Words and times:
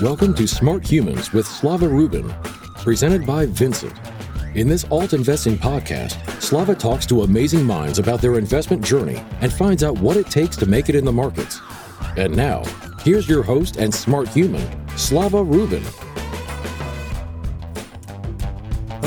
Welcome 0.00 0.32
to 0.34 0.46
Smart 0.46 0.86
Humans 0.86 1.32
with 1.32 1.44
Slava 1.44 1.88
Rubin, 1.88 2.32
presented 2.76 3.26
by 3.26 3.46
Vincent. 3.46 3.92
In 4.54 4.68
this 4.68 4.84
alt 4.92 5.12
investing 5.12 5.58
podcast, 5.58 6.40
Slava 6.40 6.76
talks 6.76 7.04
to 7.06 7.22
amazing 7.22 7.64
minds 7.64 7.98
about 7.98 8.20
their 8.20 8.38
investment 8.38 8.84
journey 8.84 9.20
and 9.40 9.52
finds 9.52 9.82
out 9.82 9.98
what 9.98 10.16
it 10.16 10.26
takes 10.26 10.56
to 10.58 10.66
make 10.66 10.88
it 10.88 10.94
in 10.94 11.04
the 11.04 11.10
markets. 11.10 11.60
And 12.16 12.36
now, 12.36 12.62
here's 13.02 13.28
your 13.28 13.42
host 13.42 13.78
and 13.78 13.92
smart 13.92 14.28
human, 14.28 14.64
Slava 14.96 15.42
Rubin. 15.42 15.82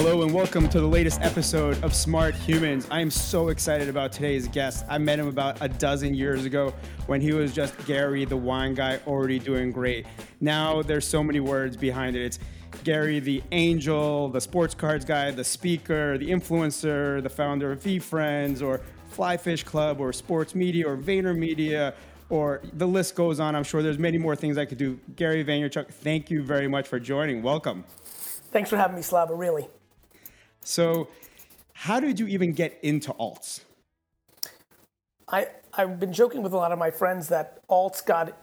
Hello 0.04 0.24
and 0.24 0.34
welcome 0.34 0.68
to 0.68 0.80
the 0.80 0.88
latest 0.88 1.22
episode 1.22 1.82
of 1.84 1.94
Smart 1.94 2.34
Humans. 2.34 2.88
I 2.90 3.02
am 3.02 3.12
so 3.12 3.50
excited 3.50 3.88
about 3.88 4.12
today's 4.12 4.48
guest. 4.48 4.84
I 4.90 4.98
met 4.98 5.20
him 5.20 5.28
about 5.28 5.60
a 5.62 5.70
dozen 5.70 6.16
years 6.16 6.44
ago 6.44 6.74
when 7.06 7.22
he 7.22 7.34
was 7.34 7.54
just 7.54 7.78
Gary, 7.86 8.26
the 8.26 8.36
wine 8.36 8.74
guy, 8.74 9.00
already 9.06 9.38
doing 9.38 9.72
great. 9.72 10.08
Now 10.40 10.82
there's 10.82 11.06
so 11.06 11.22
many 11.22 11.40
words 11.40 11.78
behind 11.78 12.16
it. 12.16 12.26
It's 12.26 12.40
Gary, 12.84 13.20
the 13.20 13.44
angel, 13.52 14.28
the 14.30 14.42
sports 14.42 14.74
cards 14.74 15.06
guy, 15.06 15.30
the 15.30 15.44
speaker, 15.44 16.18
the 16.18 16.32
influencer, 16.32 17.22
the 17.22 17.30
founder 17.30 17.72
of 17.72 17.80
VeeFriends, 17.82 18.64
or 18.64 18.82
Flyfish 19.16 19.64
Club, 19.64 20.02
or 20.02 20.12
Sports 20.14 20.56
Media, 20.56 20.90
or 20.90 20.98
VaynerMedia, 20.98 21.94
or 22.30 22.64
the 22.74 22.88
list 22.88 23.14
goes 23.14 23.40
on. 23.40 23.56
I'm 23.56 23.64
sure 23.64 23.84
there's 23.84 24.00
many 24.00 24.18
more 24.18 24.36
things 24.36 24.58
I 24.58 24.66
could 24.66 24.80
do. 24.80 25.00
Gary 25.16 25.46
Vaynerchuk, 25.46 25.90
thank 25.90 26.32
you 26.32 26.42
very 26.42 26.68
much 26.68 26.88
for 26.88 27.00
joining. 27.00 27.44
Welcome. 27.44 27.84
Thanks 28.52 28.72
for 28.72 28.78
having 28.78 28.96
me, 28.96 29.04
Slava, 29.04 29.36
really. 29.36 29.68
So, 30.64 31.08
how 31.74 32.00
did 32.00 32.20
you 32.20 32.28
even 32.28 32.54
get 32.54 32.78
into 32.84 33.12
alts? 33.14 33.62
I, 35.28 35.48
I've 35.74 36.00
been 36.00 36.14
joking 36.14 36.44
with 36.44 36.54
a 36.54 36.58
lot 36.58 36.72
of 36.72 36.80
my 36.80 36.92
friends 36.92 37.30
that 37.30 37.66
alts 37.68 38.06
got 38.06 38.38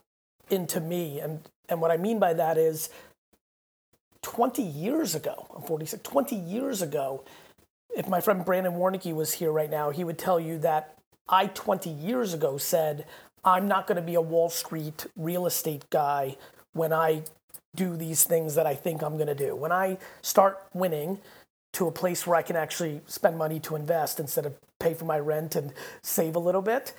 into 0.51 0.81
me. 0.81 1.21
And, 1.21 1.41
and 1.69 1.81
what 1.81 1.91
I 1.91 1.97
mean 1.97 2.19
by 2.19 2.33
that 2.33 2.59
is 2.59 2.91
20 4.23 4.63
years 4.63 5.15
ago, 5.15 5.47
I'm 5.55 5.63
46, 5.63 6.03
20 6.03 6.37
years 6.37 6.83
ago, 6.83 7.25
if 7.97 8.09
my 8.09 8.21
friend 8.21 8.45
Brandon 8.45 8.75
Warnke 8.75 9.15
was 9.15 9.35
here 9.35 9.53
right 9.53 9.71
now, 9.71 9.91
he 9.91 10.05
would 10.05 10.19
tell 10.19 10.41
you 10.41 10.59
that 10.59 10.95
I 11.29 11.47
20 11.47 11.91
years 11.91 12.35
ago 12.35 12.59
said, 12.59 13.07
I'm 13.45 13.69
not 13.69 13.87
going 13.87 13.97
to 13.97 14.03
be 14.03 14.15
a 14.15 14.21
Wall 14.21 14.51
Street 14.51 15.07
real 15.17 15.47
estate 15.47 15.85
guy 15.91 16.37
when 16.73 16.93
I 16.93 17.23
do 17.75 17.97
these 17.97 18.25
things 18.25 18.55
that 18.55 18.67
I 18.67 18.75
think 18.75 19.03
I'm 19.03 19.17
going 19.17 19.29
to 19.29 19.35
do. 19.35 19.55
When 19.55 19.73
I 19.73 19.99
start 20.23 20.59
winning, 20.75 21.19
to 21.75 21.87
a 21.87 21.93
place 21.93 22.27
where 22.27 22.37
I 22.37 22.43
can 22.43 22.57
actually 22.57 23.01
spend 23.07 23.39
money 23.39 23.61
to 23.61 23.77
invest 23.77 24.19
instead 24.19 24.47
of 24.47 24.55
pay 24.81 24.95
for 24.95 25.05
my 25.05 25.19
rent 25.19 25.55
and 25.57 25.73
save 26.03 26.37
a 26.37 26.39
little 26.39 26.63
bit. 26.63 26.95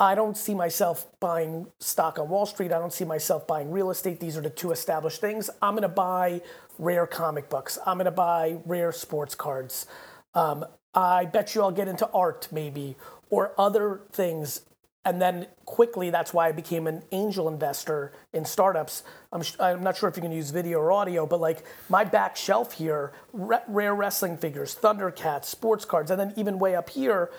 I 0.00 0.14
don't 0.14 0.36
see 0.36 0.54
myself 0.54 1.06
buying 1.18 1.66
stock 1.80 2.18
on 2.18 2.28
Wall 2.28 2.46
Street. 2.46 2.72
I 2.72 2.78
don't 2.78 2.92
see 2.92 3.04
myself 3.04 3.46
buying 3.46 3.72
real 3.72 3.90
estate. 3.90 4.20
These 4.20 4.36
are 4.36 4.40
the 4.40 4.50
two 4.50 4.70
established 4.70 5.20
things. 5.20 5.50
I'm 5.60 5.74
going 5.74 5.82
to 5.82 5.88
buy 5.88 6.40
rare 6.78 7.06
comic 7.06 7.48
books. 7.48 7.78
I'm 7.84 7.96
going 7.96 8.04
to 8.04 8.12
buy 8.12 8.58
rare 8.64 8.92
sports 8.92 9.34
cards. 9.34 9.86
Um, 10.34 10.64
I 10.94 11.24
bet 11.24 11.54
you 11.54 11.62
I'll 11.62 11.72
get 11.72 11.88
into 11.88 12.08
art 12.10 12.48
maybe 12.52 12.96
or 13.28 13.52
other 13.58 14.02
things 14.12 14.62
and 15.08 15.22
then 15.22 15.46
quickly 15.64 16.10
that's 16.10 16.34
why 16.34 16.48
i 16.48 16.52
became 16.52 16.86
an 16.86 17.02
angel 17.12 17.48
investor 17.48 18.12
in 18.34 18.44
startups. 18.44 19.02
I'm, 19.32 19.42
I'm 19.58 19.82
not 19.82 19.96
sure 19.96 20.08
if 20.08 20.16
you 20.16 20.22
can 20.22 20.32
use 20.32 20.50
video 20.50 20.78
or 20.78 20.92
audio 20.92 21.26
but 21.26 21.40
like 21.40 21.64
my 21.88 22.04
back 22.04 22.36
shelf 22.36 22.72
here 22.74 23.12
rare 23.32 23.94
wrestling 23.94 24.36
figures 24.36 24.76
thundercats 24.80 25.46
sports 25.46 25.86
cards 25.86 26.10
and 26.10 26.20
then 26.20 26.34
even 26.36 26.58
way 26.58 26.74
up 26.76 26.90
here 26.90 27.30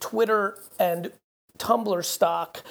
twitter 0.00 0.58
and 0.78 1.12
tumblr 1.58 2.02
stock 2.02 2.62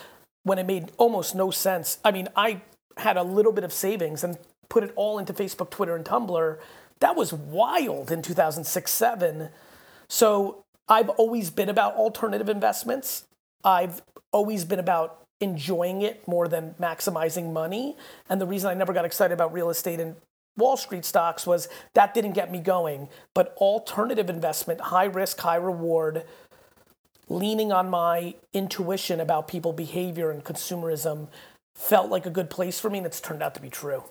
when 0.43 0.57
it 0.57 0.65
made 0.65 0.91
almost 0.97 1.35
no 1.35 1.51
sense. 1.51 1.99
I 2.03 2.11
mean 2.11 2.27
i 2.35 2.61
had 2.97 3.15
a 3.15 3.23
little 3.23 3.51
bit 3.51 3.63
of 3.63 3.71
savings 3.71 4.23
and 4.23 4.39
put 4.69 4.83
it 4.83 4.91
all 4.95 5.19
into 5.19 5.33
facebook 5.33 5.69
twitter 5.69 5.95
and 5.95 6.03
tumblr. 6.03 6.57
That 6.99 7.15
was 7.15 7.31
wild 7.31 8.11
in 8.11 8.23
2006 8.23 8.91
7 8.91 9.49
so 10.07 10.63
i've 10.89 11.09
always 11.09 11.51
been 11.51 11.69
about 11.69 11.93
alternative 11.93 12.49
investments. 12.49 13.25
I've 13.63 14.01
always 14.31 14.65
been 14.65 14.79
about 14.79 15.25
enjoying 15.39 16.01
it 16.01 16.27
more 16.27 16.47
than 16.47 16.75
maximizing 16.79 17.53
money. 17.53 17.95
And 18.29 18.41
the 18.41 18.47
reason 18.47 18.69
I 18.69 18.73
never 18.73 18.93
got 18.93 19.05
excited 19.05 19.33
about 19.33 19.53
real 19.53 19.69
estate 19.69 19.99
and 19.99 20.15
Wall 20.57 20.75
Street 20.75 21.05
stocks 21.05 21.45
was 21.45 21.69
that 21.93 22.13
didn't 22.13 22.33
get 22.33 22.51
me 22.51 22.59
going. 22.59 23.09
But 23.33 23.55
alternative 23.57 24.29
investment, 24.29 24.81
high 24.81 25.05
risk, 25.05 25.39
high 25.39 25.55
reward, 25.55 26.23
leaning 27.29 27.71
on 27.71 27.89
my 27.89 28.35
intuition 28.53 29.19
about 29.19 29.47
people 29.47 29.73
behavior 29.73 30.31
and 30.31 30.43
consumerism 30.43 31.27
felt 31.75 32.09
like 32.09 32.25
a 32.25 32.31
good 32.31 32.49
place 32.49 32.79
for 32.79 32.89
me, 32.89 32.97
and 32.97 33.05
it's 33.05 33.21
turned 33.21 33.43
out 33.43 33.53
to 33.53 33.61
be 33.61 33.69
true. 33.69 34.03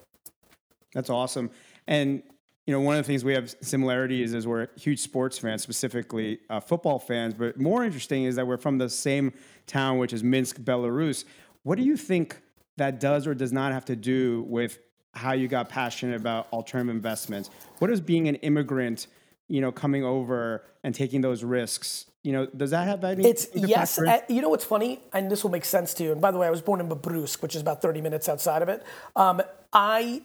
That's 0.95 1.11
awesome. 1.11 1.51
And 1.89 2.23
you 2.67 2.73
know, 2.73 2.81
one 2.81 2.97
of 2.97 3.05
the 3.05 3.07
things 3.07 3.25
we 3.25 3.33
have 3.33 3.55
similarities 3.61 4.35
is 4.35 4.47
we're 4.47 4.69
huge 4.77 4.99
sports 4.99 5.39
fans, 5.39 5.63
specifically 5.63 6.41
uh, 6.51 6.59
football 6.59 6.99
fans. 6.99 7.33
But 7.33 7.61
more 7.61 7.85
interesting 7.85 8.25
is 8.25 8.35
that 8.37 8.47
we're 8.47 8.57
from 8.57 8.79
the 8.79 8.91
same 8.91 9.33
town, 9.67 9.99
which 9.99 10.13
is 10.13 10.25
Minsk, 10.25 10.59
Belarus. 10.59 11.25
What 11.63 11.77
do 11.77 11.85
you 11.85 11.97
think 11.97 12.41
that 12.77 12.99
does 12.99 13.27
or 13.27 13.35
does 13.35 13.53
not 13.53 13.73
have 13.73 13.85
to 13.87 13.97
do 13.97 14.45
with 14.49 14.81
how 15.15 15.33
you 15.33 15.47
got 15.47 15.69
passionate 15.69 16.17
about 16.17 16.49
alternative 16.53 16.95
investments? 16.95 17.51
What 17.79 17.89
does 17.89 18.01
being 18.01 18.27
an 18.27 18.35
immigrant, 18.37 19.07
you 19.47 19.61
know, 19.61 19.71
coming 19.71 20.05
over 20.05 20.65
and 20.83 20.93
taking 20.93 21.21
those 21.21 21.45
risks, 21.45 22.07
you 22.25 22.33
know, 22.33 22.47
does 22.47 22.73
that 22.73 22.89
have 22.89 23.05
any? 23.05 23.25
It's 23.25 23.47
yes. 23.55 24.01
Uh, 24.01 24.19
you 24.29 24.43
know 24.43 24.49
what's 24.49 24.65
funny, 24.65 25.01
and 25.13 25.31
this 25.31 25.45
will 25.45 25.53
make 25.53 25.65
sense 25.65 25.95
to 25.95 26.03
you. 26.03 26.11
And 26.11 26.21
by 26.21 26.33
the 26.33 26.39
way, 26.39 26.49
I 26.49 26.51
was 26.51 26.61
born 26.61 26.81
in 26.81 26.89
Babruysk, 26.89 27.41
which 27.41 27.55
is 27.55 27.63
about 27.63 27.81
30 27.81 28.01
minutes 28.01 28.29
outside 28.29 28.63
of 28.63 28.69
it. 28.69 28.83
Um, 29.15 29.41
I 29.73 30.23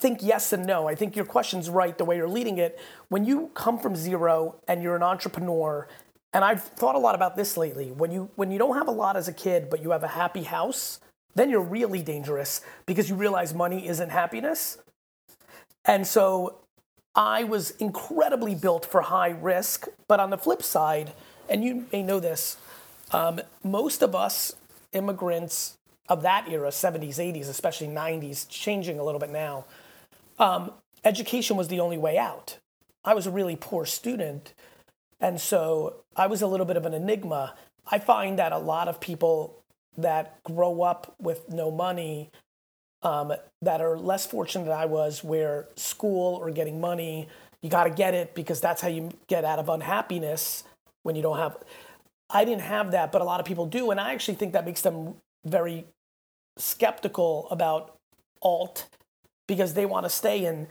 think 0.00 0.20
yes 0.22 0.52
and 0.52 0.66
no. 0.66 0.88
I 0.88 0.94
think 0.94 1.14
your 1.14 1.24
question's 1.24 1.68
right 1.68 1.96
the 1.96 2.04
way 2.04 2.16
you're 2.16 2.28
leading 2.28 2.58
it. 2.58 2.78
When 3.08 3.24
you 3.24 3.50
come 3.54 3.78
from 3.78 3.94
zero 3.94 4.56
and 4.66 4.82
you're 4.82 4.96
an 4.96 5.02
entrepreneur, 5.02 5.86
and 6.32 6.44
I've 6.44 6.62
thought 6.62 6.94
a 6.94 6.98
lot 6.98 7.14
about 7.14 7.36
this 7.36 7.56
lately. 7.56 7.92
When 7.92 8.10
you 8.10 8.30
when 8.36 8.50
you 8.50 8.58
don't 8.58 8.76
have 8.76 8.88
a 8.88 8.92
lot 8.92 9.16
as 9.16 9.28
a 9.28 9.32
kid, 9.32 9.68
but 9.68 9.82
you 9.82 9.90
have 9.90 10.02
a 10.02 10.08
happy 10.08 10.44
house, 10.44 11.00
then 11.34 11.50
you're 11.50 11.60
really 11.60 12.02
dangerous 12.02 12.60
because 12.86 13.08
you 13.08 13.16
realize 13.16 13.54
money 13.54 13.86
isn't 13.86 14.10
happiness. 14.10 14.78
And 15.84 16.06
so 16.06 16.58
I 17.14 17.44
was 17.44 17.72
incredibly 17.72 18.54
built 18.54 18.86
for 18.86 19.02
high 19.02 19.30
risk, 19.30 19.88
but 20.06 20.20
on 20.20 20.30
the 20.30 20.38
flip 20.38 20.62
side, 20.62 21.12
and 21.48 21.64
you 21.64 21.86
may 21.92 22.02
know 22.02 22.20
this, 22.20 22.56
um, 23.10 23.40
most 23.64 24.02
of 24.02 24.14
us 24.14 24.54
immigrants 24.92 25.76
of 26.08 26.22
that 26.22 26.48
era, 26.48 26.68
70s, 26.68 27.16
80s, 27.16 27.48
especially 27.48 27.88
90s, 27.88 28.48
changing 28.48 28.98
a 28.98 29.04
little 29.04 29.20
bit 29.20 29.30
now, 29.30 29.64
um, 30.40 30.72
education 31.04 31.56
was 31.56 31.68
the 31.68 31.78
only 31.78 31.98
way 31.98 32.18
out. 32.18 32.58
I 33.04 33.14
was 33.14 33.26
a 33.26 33.30
really 33.30 33.56
poor 33.56 33.86
student, 33.86 34.52
and 35.20 35.40
so 35.40 36.02
I 36.16 36.26
was 36.26 36.42
a 36.42 36.46
little 36.46 36.66
bit 36.66 36.76
of 36.76 36.86
an 36.86 36.94
enigma. 36.94 37.54
I 37.86 37.98
find 37.98 38.38
that 38.38 38.52
a 38.52 38.58
lot 38.58 38.88
of 38.88 39.00
people 39.00 39.62
that 39.96 40.42
grow 40.44 40.82
up 40.82 41.14
with 41.20 41.48
no 41.50 41.70
money, 41.70 42.30
um, 43.02 43.32
that 43.62 43.80
are 43.80 43.98
less 43.98 44.26
fortunate 44.26 44.64
than 44.64 44.72
I 44.72 44.86
was, 44.86 45.22
where 45.22 45.68
school 45.76 46.34
or 46.36 46.50
getting 46.50 46.80
money, 46.80 47.28
you 47.62 47.68
got 47.68 47.84
to 47.84 47.90
get 47.90 48.14
it 48.14 48.34
because 48.34 48.60
that's 48.60 48.80
how 48.80 48.88
you 48.88 49.10
get 49.26 49.44
out 49.44 49.58
of 49.58 49.68
unhappiness 49.68 50.64
when 51.02 51.16
you 51.16 51.22
don't 51.22 51.38
have. 51.38 51.56
I 52.30 52.44
didn't 52.44 52.62
have 52.62 52.92
that, 52.92 53.12
but 53.12 53.20
a 53.20 53.24
lot 53.24 53.40
of 53.40 53.46
people 53.46 53.66
do, 53.66 53.90
and 53.90 54.00
I 54.00 54.12
actually 54.14 54.36
think 54.36 54.52
that 54.52 54.64
makes 54.64 54.82
them 54.82 55.16
very 55.44 55.86
skeptical 56.56 57.48
about 57.50 57.96
alt 58.42 58.88
because 59.50 59.74
they 59.74 59.84
want 59.84 60.06
to 60.06 60.08
stay 60.08 60.44
and 60.44 60.68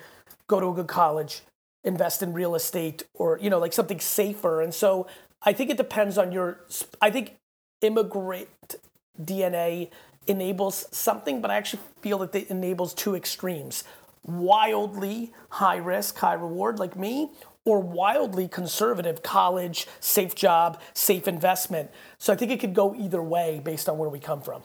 go 0.48 0.62
to 0.62 0.70
a 0.70 0.74
good 0.74 0.88
college, 0.88 1.42
invest 1.84 2.24
in 2.24 2.32
real 2.32 2.56
estate 2.56 3.04
or, 3.14 3.38
you 3.42 3.50
know, 3.50 3.60
like 3.60 3.74
something 3.74 4.00
safer. 4.00 4.62
And 4.62 4.74
so 4.74 5.06
I 5.44 5.52
think 5.52 5.70
it 5.70 5.76
depends 5.76 6.18
on 6.18 6.32
your, 6.32 6.62
I 7.02 7.12
think 7.12 7.36
immigrant 7.82 8.78
DNA 9.22 9.90
enables 10.28 10.88
something, 10.92 11.42
but 11.42 11.52
I 11.52 11.58
actually 11.58 11.82
feel 12.02 12.20
that 12.20 12.34
it 12.34 12.50
enables 12.50 12.94
two 12.94 13.16
extremes 13.16 13.84
wildly 14.26 15.34
high 15.50 15.78
risk, 15.78 16.18
high 16.18 16.36
reward, 16.36 16.80
like 16.80 16.96
me, 16.96 17.32
or 17.66 17.82
wildly 17.82 18.48
conservative 18.48 19.24
college, 19.24 19.88
safe 20.00 20.36
job, 20.36 20.80
safe 20.94 21.28
investment. 21.28 21.92
So 22.18 22.32
I 22.32 22.38
think 22.38 22.52
it 22.52 22.62
could 22.62 22.74
go 22.74 22.96
either 22.96 23.22
way 23.22 23.60
based 23.62 23.90
on 23.90 23.98
where 23.98 24.10
we 24.10 24.20
come 24.20 24.42
from. 24.42 24.62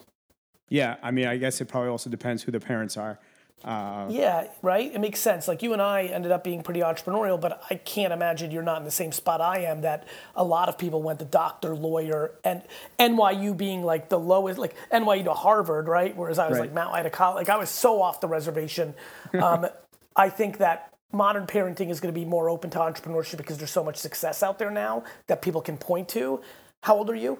Yeah, 0.68 0.96
I 1.02 1.10
mean, 1.10 1.26
I 1.26 1.36
guess 1.36 1.60
it 1.60 1.66
probably 1.66 1.88
also 1.88 2.10
depends 2.10 2.44
who 2.44 2.52
the 2.52 2.60
parents 2.60 2.96
are. 2.96 3.18
Uh, 3.62 4.06
yeah, 4.10 4.48
right. 4.60 4.94
It 4.94 5.00
makes 5.00 5.20
sense. 5.20 5.48
Like 5.48 5.62
you 5.62 5.72
and 5.72 5.80
I 5.80 6.04
ended 6.04 6.32
up 6.32 6.44
being 6.44 6.62
pretty 6.62 6.80
entrepreneurial, 6.80 7.40
but 7.40 7.62
I 7.70 7.76
can't 7.76 8.12
imagine 8.12 8.50
you're 8.50 8.62
not 8.62 8.78
in 8.78 8.84
the 8.84 8.90
same 8.90 9.10
spot 9.10 9.40
I 9.40 9.60
am. 9.60 9.80
That 9.80 10.06
a 10.36 10.44
lot 10.44 10.68
of 10.68 10.76
people 10.76 11.02
went 11.02 11.18
the 11.18 11.24
doctor, 11.24 11.74
lawyer, 11.74 12.32
and 12.44 12.62
NYU 12.98 13.56
being 13.56 13.82
like 13.82 14.10
the 14.10 14.18
lowest, 14.18 14.58
like 14.58 14.74
NYU 14.92 15.24
to 15.24 15.32
Harvard, 15.32 15.88
right? 15.88 16.14
Whereas 16.14 16.38
I 16.38 16.48
was 16.48 16.58
right. 16.58 16.66
like 16.66 16.74
Mount 16.74 16.94
Ida 16.94 17.10
College. 17.10 17.46
Like 17.46 17.48
I 17.48 17.58
was 17.58 17.70
so 17.70 18.02
off 18.02 18.20
the 18.20 18.28
reservation. 18.28 18.94
Um, 19.34 19.66
I 20.14 20.28
think 20.28 20.58
that 20.58 20.94
modern 21.10 21.46
parenting 21.46 21.90
is 21.90 21.98
going 22.00 22.14
to 22.14 22.18
be 22.18 22.24
more 22.24 22.48
open 22.48 22.70
to 22.70 22.78
entrepreneurship 22.78 23.38
because 23.38 23.58
there's 23.58 23.70
so 23.70 23.82
much 23.82 23.96
success 23.96 24.44
out 24.44 24.60
there 24.60 24.70
now 24.70 25.02
that 25.26 25.42
people 25.42 25.60
can 25.60 25.76
point 25.76 26.08
to. 26.10 26.40
How 26.82 26.96
old 26.96 27.10
are 27.10 27.16
you? 27.16 27.38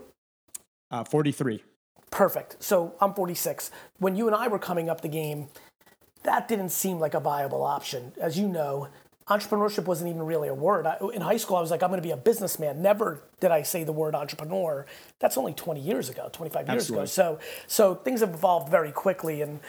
Uh, 0.90 1.04
43. 1.04 1.62
Perfect. 2.10 2.56
So 2.62 2.94
I'm 3.00 3.14
46. 3.14 3.70
When 3.98 4.16
you 4.16 4.26
and 4.26 4.34
I 4.34 4.48
were 4.48 4.58
coming 4.58 4.88
up 4.88 5.02
the 5.02 5.08
game 5.08 5.48
that 6.24 6.48
didn't 6.48 6.70
seem 6.70 6.98
like 6.98 7.14
a 7.14 7.20
viable 7.20 7.62
option. 7.62 8.12
As 8.20 8.38
you 8.38 8.48
know, 8.48 8.88
entrepreneurship 9.28 9.84
wasn't 9.84 10.10
even 10.10 10.22
really 10.22 10.48
a 10.48 10.54
word. 10.54 10.86
I, 10.86 10.98
in 11.14 11.22
high 11.22 11.36
school, 11.36 11.56
I 11.56 11.60
was 11.60 11.70
like, 11.70 11.82
I'm 11.82 11.90
going 11.90 12.00
to 12.00 12.06
be 12.06 12.12
a 12.12 12.16
businessman. 12.16 12.82
Never 12.82 13.22
did 13.40 13.50
I 13.50 13.62
say 13.62 13.84
the 13.84 13.92
word 13.92 14.14
entrepreneur. 14.14 14.86
That's 15.18 15.38
only 15.38 15.54
20 15.54 15.80
years 15.80 16.10
ago, 16.10 16.28
25 16.32 16.68
years 16.68 16.82
Absolutely. 16.82 17.04
ago. 17.04 17.06
So, 17.06 17.38
so 17.66 17.94
things 17.94 18.20
have 18.20 18.30
evolved 18.30 18.70
very 18.70 18.92
quickly, 18.92 19.40
and 19.40 19.60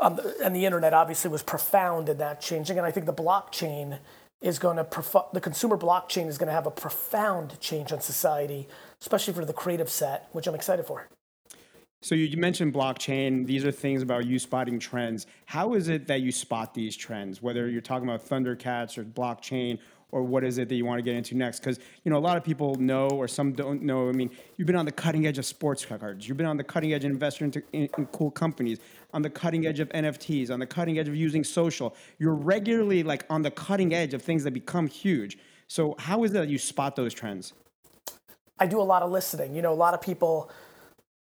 um, 0.00 0.20
and 0.42 0.54
the 0.54 0.66
internet 0.66 0.92
obviously 0.92 1.30
was 1.30 1.42
profound 1.42 2.08
in 2.08 2.18
that 2.18 2.40
changing. 2.40 2.76
And 2.76 2.86
I 2.86 2.90
think 2.90 3.06
the 3.06 3.14
blockchain 3.14 3.98
is 4.42 4.58
going 4.58 4.76
to 4.76 4.84
prof- 4.84 5.32
the 5.32 5.40
consumer 5.40 5.78
blockchain 5.78 6.26
is 6.26 6.36
going 6.36 6.48
to 6.48 6.52
have 6.52 6.66
a 6.66 6.70
profound 6.70 7.58
change 7.60 7.92
on 7.92 8.00
society, 8.00 8.68
especially 9.00 9.32
for 9.32 9.44
the 9.44 9.54
creative 9.54 9.88
set, 9.88 10.28
which 10.32 10.46
I'm 10.46 10.54
excited 10.54 10.86
for. 10.86 11.08
So 12.02 12.14
you 12.14 12.36
mentioned 12.36 12.72
blockchain. 12.72 13.46
These 13.46 13.64
are 13.64 13.72
things 13.72 14.02
about 14.02 14.26
you 14.26 14.38
spotting 14.38 14.78
trends. 14.78 15.26
How 15.46 15.74
is 15.74 15.88
it 15.88 16.06
that 16.06 16.20
you 16.20 16.30
spot 16.30 16.74
these 16.74 16.96
trends? 16.96 17.42
Whether 17.42 17.68
you're 17.68 17.80
talking 17.80 18.08
about 18.08 18.24
Thundercats 18.24 18.96
or 18.98 19.04
blockchain, 19.04 19.78
or 20.12 20.22
what 20.22 20.44
is 20.44 20.58
it 20.58 20.68
that 20.68 20.74
you 20.76 20.84
want 20.84 20.98
to 20.98 21.02
get 21.02 21.16
into 21.16 21.36
next? 21.36 21.60
Because 21.60 21.78
you 22.04 22.10
know 22.10 22.16
a 22.16 22.20
lot 22.20 22.36
of 22.36 22.44
people 22.44 22.76
know, 22.76 23.08
or 23.08 23.26
some 23.26 23.52
don't 23.52 23.82
know. 23.82 24.08
I 24.08 24.12
mean, 24.12 24.30
you've 24.56 24.66
been 24.66 24.76
on 24.76 24.84
the 24.84 24.92
cutting 24.92 25.26
edge 25.26 25.38
of 25.38 25.44
sports 25.44 25.84
cards. 25.84 26.28
You've 26.28 26.36
been 26.36 26.46
on 26.46 26.56
the 26.56 26.64
cutting 26.64 26.92
edge 26.92 27.04
of 27.04 27.10
investing 27.10 27.52
in, 27.72 27.88
in 27.98 28.06
cool 28.06 28.30
companies, 28.30 28.78
on 29.12 29.22
the 29.22 29.30
cutting 29.30 29.66
edge 29.66 29.80
of 29.80 29.88
NFTs, 29.88 30.50
on 30.50 30.60
the 30.60 30.66
cutting 30.66 30.98
edge 30.98 31.08
of 31.08 31.16
using 31.16 31.42
social. 31.42 31.94
You're 32.18 32.34
regularly 32.34 33.02
like 33.02 33.24
on 33.28 33.42
the 33.42 33.50
cutting 33.50 33.94
edge 33.94 34.14
of 34.14 34.22
things 34.22 34.44
that 34.44 34.52
become 34.52 34.86
huge. 34.86 35.38
So 35.66 35.96
how 35.98 36.22
is 36.22 36.30
it 36.30 36.34
that 36.34 36.48
you 36.48 36.58
spot 36.58 36.94
those 36.94 37.12
trends? 37.12 37.52
I 38.58 38.66
do 38.66 38.80
a 38.80 38.84
lot 38.84 39.02
of 39.02 39.10
listening. 39.10 39.54
You 39.54 39.62
know, 39.62 39.72
a 39.72 39.74
lot 39.74 39.92
of 39.92 40.00
people, 40.00 40.50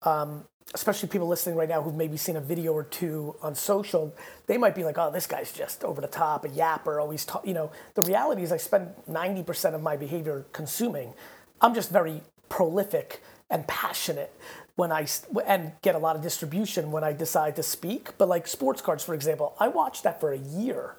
um, 0.03 0.45
especially 0.73 1.09
people 1.09 1.27
listening 1.27 1.55
right 1.55 1.69
now 1.69 1.81
who've 1.81 1.95
maybe 1.95 2.17
seen 2.17 2.35
a 2.35 2.41
video 2.41 2.73
or 2.73 2.83
two 2.83 3.35
on 3.41 3.55
social, 3.55 4.13
they 4.47 4.57
might 4.57 4.75
be 4.75 4.83
like, 4.83 4.97
"Oh, 4.97 5.11
this 5.11 5.27
guy's 5.27 5.51
just 5.51 5.83
over 5.83 6.01
the 6.01 6.07
top, 6.07 6.45
a 6.45 6.49
yapper, 6.49 7.01
always 7.01 7.25
talk." 7.25 7.45
You 7.45 7.53
know, 7.53 7.71
the 7.95 8.01
reality 8.03 8.43
is, 8.43 8.51
I 8.51 8.57
spend 8.57 8.93
ninety 9.07 9.43
percent 9.43 9.75
of 9.75 9.81
my 9.81 9.97
behavior 9.97 10.45
consuming. 10.53 11.13
I'm 11.61 11.73
just 11.73 11.91
very 11.91 12.21
prolific 12.49 13.21
and 13.49 13.67
passionate 13.67 14.33
when 14.75 14.91
I 14.91 15.07
and 15.45 15.73
get 15.81 15.95
a 15.95 15.99
lot 15.99 16.15
of 16.15 16.21
distribution 16.21 16.91
when 16.91 17.03
I 17.03 17.13
decide 17.13 17.55
to 17.57 17.63
speak. 17.63 18.17
But 18.17 18.29
like 18.29 18.47
sports 18.47 18.81
cards, 18.81 19.03
for 19.03 19.13
example, 19.13 19.55
I 19.59 19.67
watched 19.67 20.03
that 20.03 20.19
for 20.19 20.31
a 20.31 20.37
year 20.37 20.95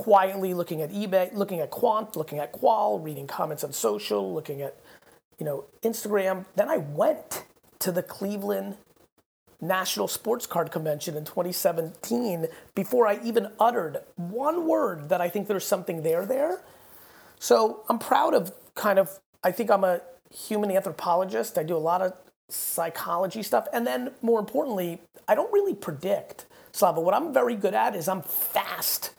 quietly 0.00 0.54
looking 0.54 0.80
at 0.80 0.90
eBay, 0.90 1.30
looking 1.34 1.60
at 1.60 1.70
Quant, 1.70 2.16
looking 2.16 2.38
at 2.38 2.52
Qual, 2.52 3.00
reading 3.00 3.26
comments 3.26 3.62
on 3.62 3.72
social, 3.72 4.32
looking 4.32 4.62
at, 4.62 4.74
you 5.38 5.44
know, 5.44 5.66
Instagram. 5.82 6.46
Then 6.56 6.70
I 6.70 6.78
went 6.78 7.44
to 7.80 7.92
the 7.92 8.02
Cleveland 8.02 8.76
National 9.60 10.08
Sports 10.08 10.46
Card 10.46 10.70
Convention 10.70 11.16
in 11.16 11.24
2017 11.24 12.46
before 12.74 13.06
I 13.06 13.20
even 13.22 13.48
uttered 13.58 13.98
one 14.16 14.66
word 14.66 15.08
that 15.10 15.20
I 15.20 15.28
think 15.28 15.48
there's 15.48 15.66
something 15.66 16.02
there 16.02 16.24
there. 16.24 16.62
So 17.38 17.82
I'm 17.88 17.98
proud 17.98 18.34
of 18.34 18.52
kind 18.74 18.98
of, 18.98 19.18
I 19.42 19.50
think 19.50 19.70
I'm 19.70 19.84
a 19.84 20.00
human 20.34 20.70
anthropologist. 20.70 21.58
I 21.58 21.62
do 21.62 21.76
a 21.76 21.78
lot 21.78 22.00
of 22.00 22.14
psychology 22.48 23.42
stuff. 23.42 23.66
And 23.72 23.86
then 23.86 24.12
more 24.22 24.40
importantly, 24.40 25.00
I 25.28 25.34
don't 25.34 25.52
really 25.52 25.74
predict, 25.74 26.46
Slava. 26.72 27.00
What 27.00 27.14
I'm 27.14 27.32
very 27.32 27.54
good 27.56 27.74
at 27.74 27.94
is 27.94 28.08
I'm 28.08 28.22
fast 28.22 29.14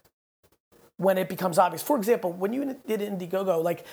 when 0.98 1.18
it 1.18 1.30
becomes 1.30 1.58
obvious. 1.58 1.82
For 1.82 1.98
example, 1.98 2.32
when 2.32 2.54
you 2.54 2.78
did 2.88 3.00
Indiegogo, 3.00 3.64
like 3.64 3.86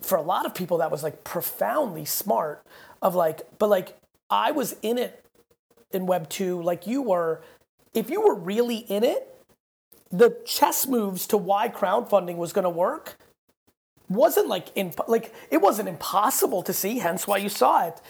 for 0.00 0.16
a 0.16 0.22
lot 0.22 0.46
of 0.46 0.54
people, 0.54 0.78
that 0.78 0.90
was 0.90 1.02
like 1.02 1.24
profoundly 1.24 2.04
smart. 2.04 2.64
Of 3.00 3.16
like, 3.16 3.42
but 3.58 3.68
like 3.68 3.96
I 4.32 4.50
was 4.50 4.74
in 4.82 4.96
it 4.96 5.24
in 5.92 6.06
Web 6.06 6.28
two, 6.28 6.62
like 6.62 6.86
you 6.86 7.02
were. 7.02 7.42
If 7.92 8.08
you 8.08 8.22
were 8.22 8.34
really 8.34 8.78
in 8.78 9.04
it, 9.04 9.28
the 10.10 10.38
chess 10.46 10.86
moves 10.88 11.26
to 11.26 11.36
why 11.36 11.68
crowdfunding 11.68 12.36
was 12.36 12.54
going 12.54 12.64
to 12.64 12.70
work 12.70 13.18
wasn't 14.08 14.48
like 14.48 14.68
in 14.74 14.94
like 15.06 15.34
it 15.50 15.58
wasn't 15.58 15.88
impossible 15.88 16.62
to 16.62 16.72
see. 16.72 16.98
Hence 16.98 17.26
why 17.26 17.36
you 17.36 17.50
saw 17.50 17.86
it. 17.86 18.00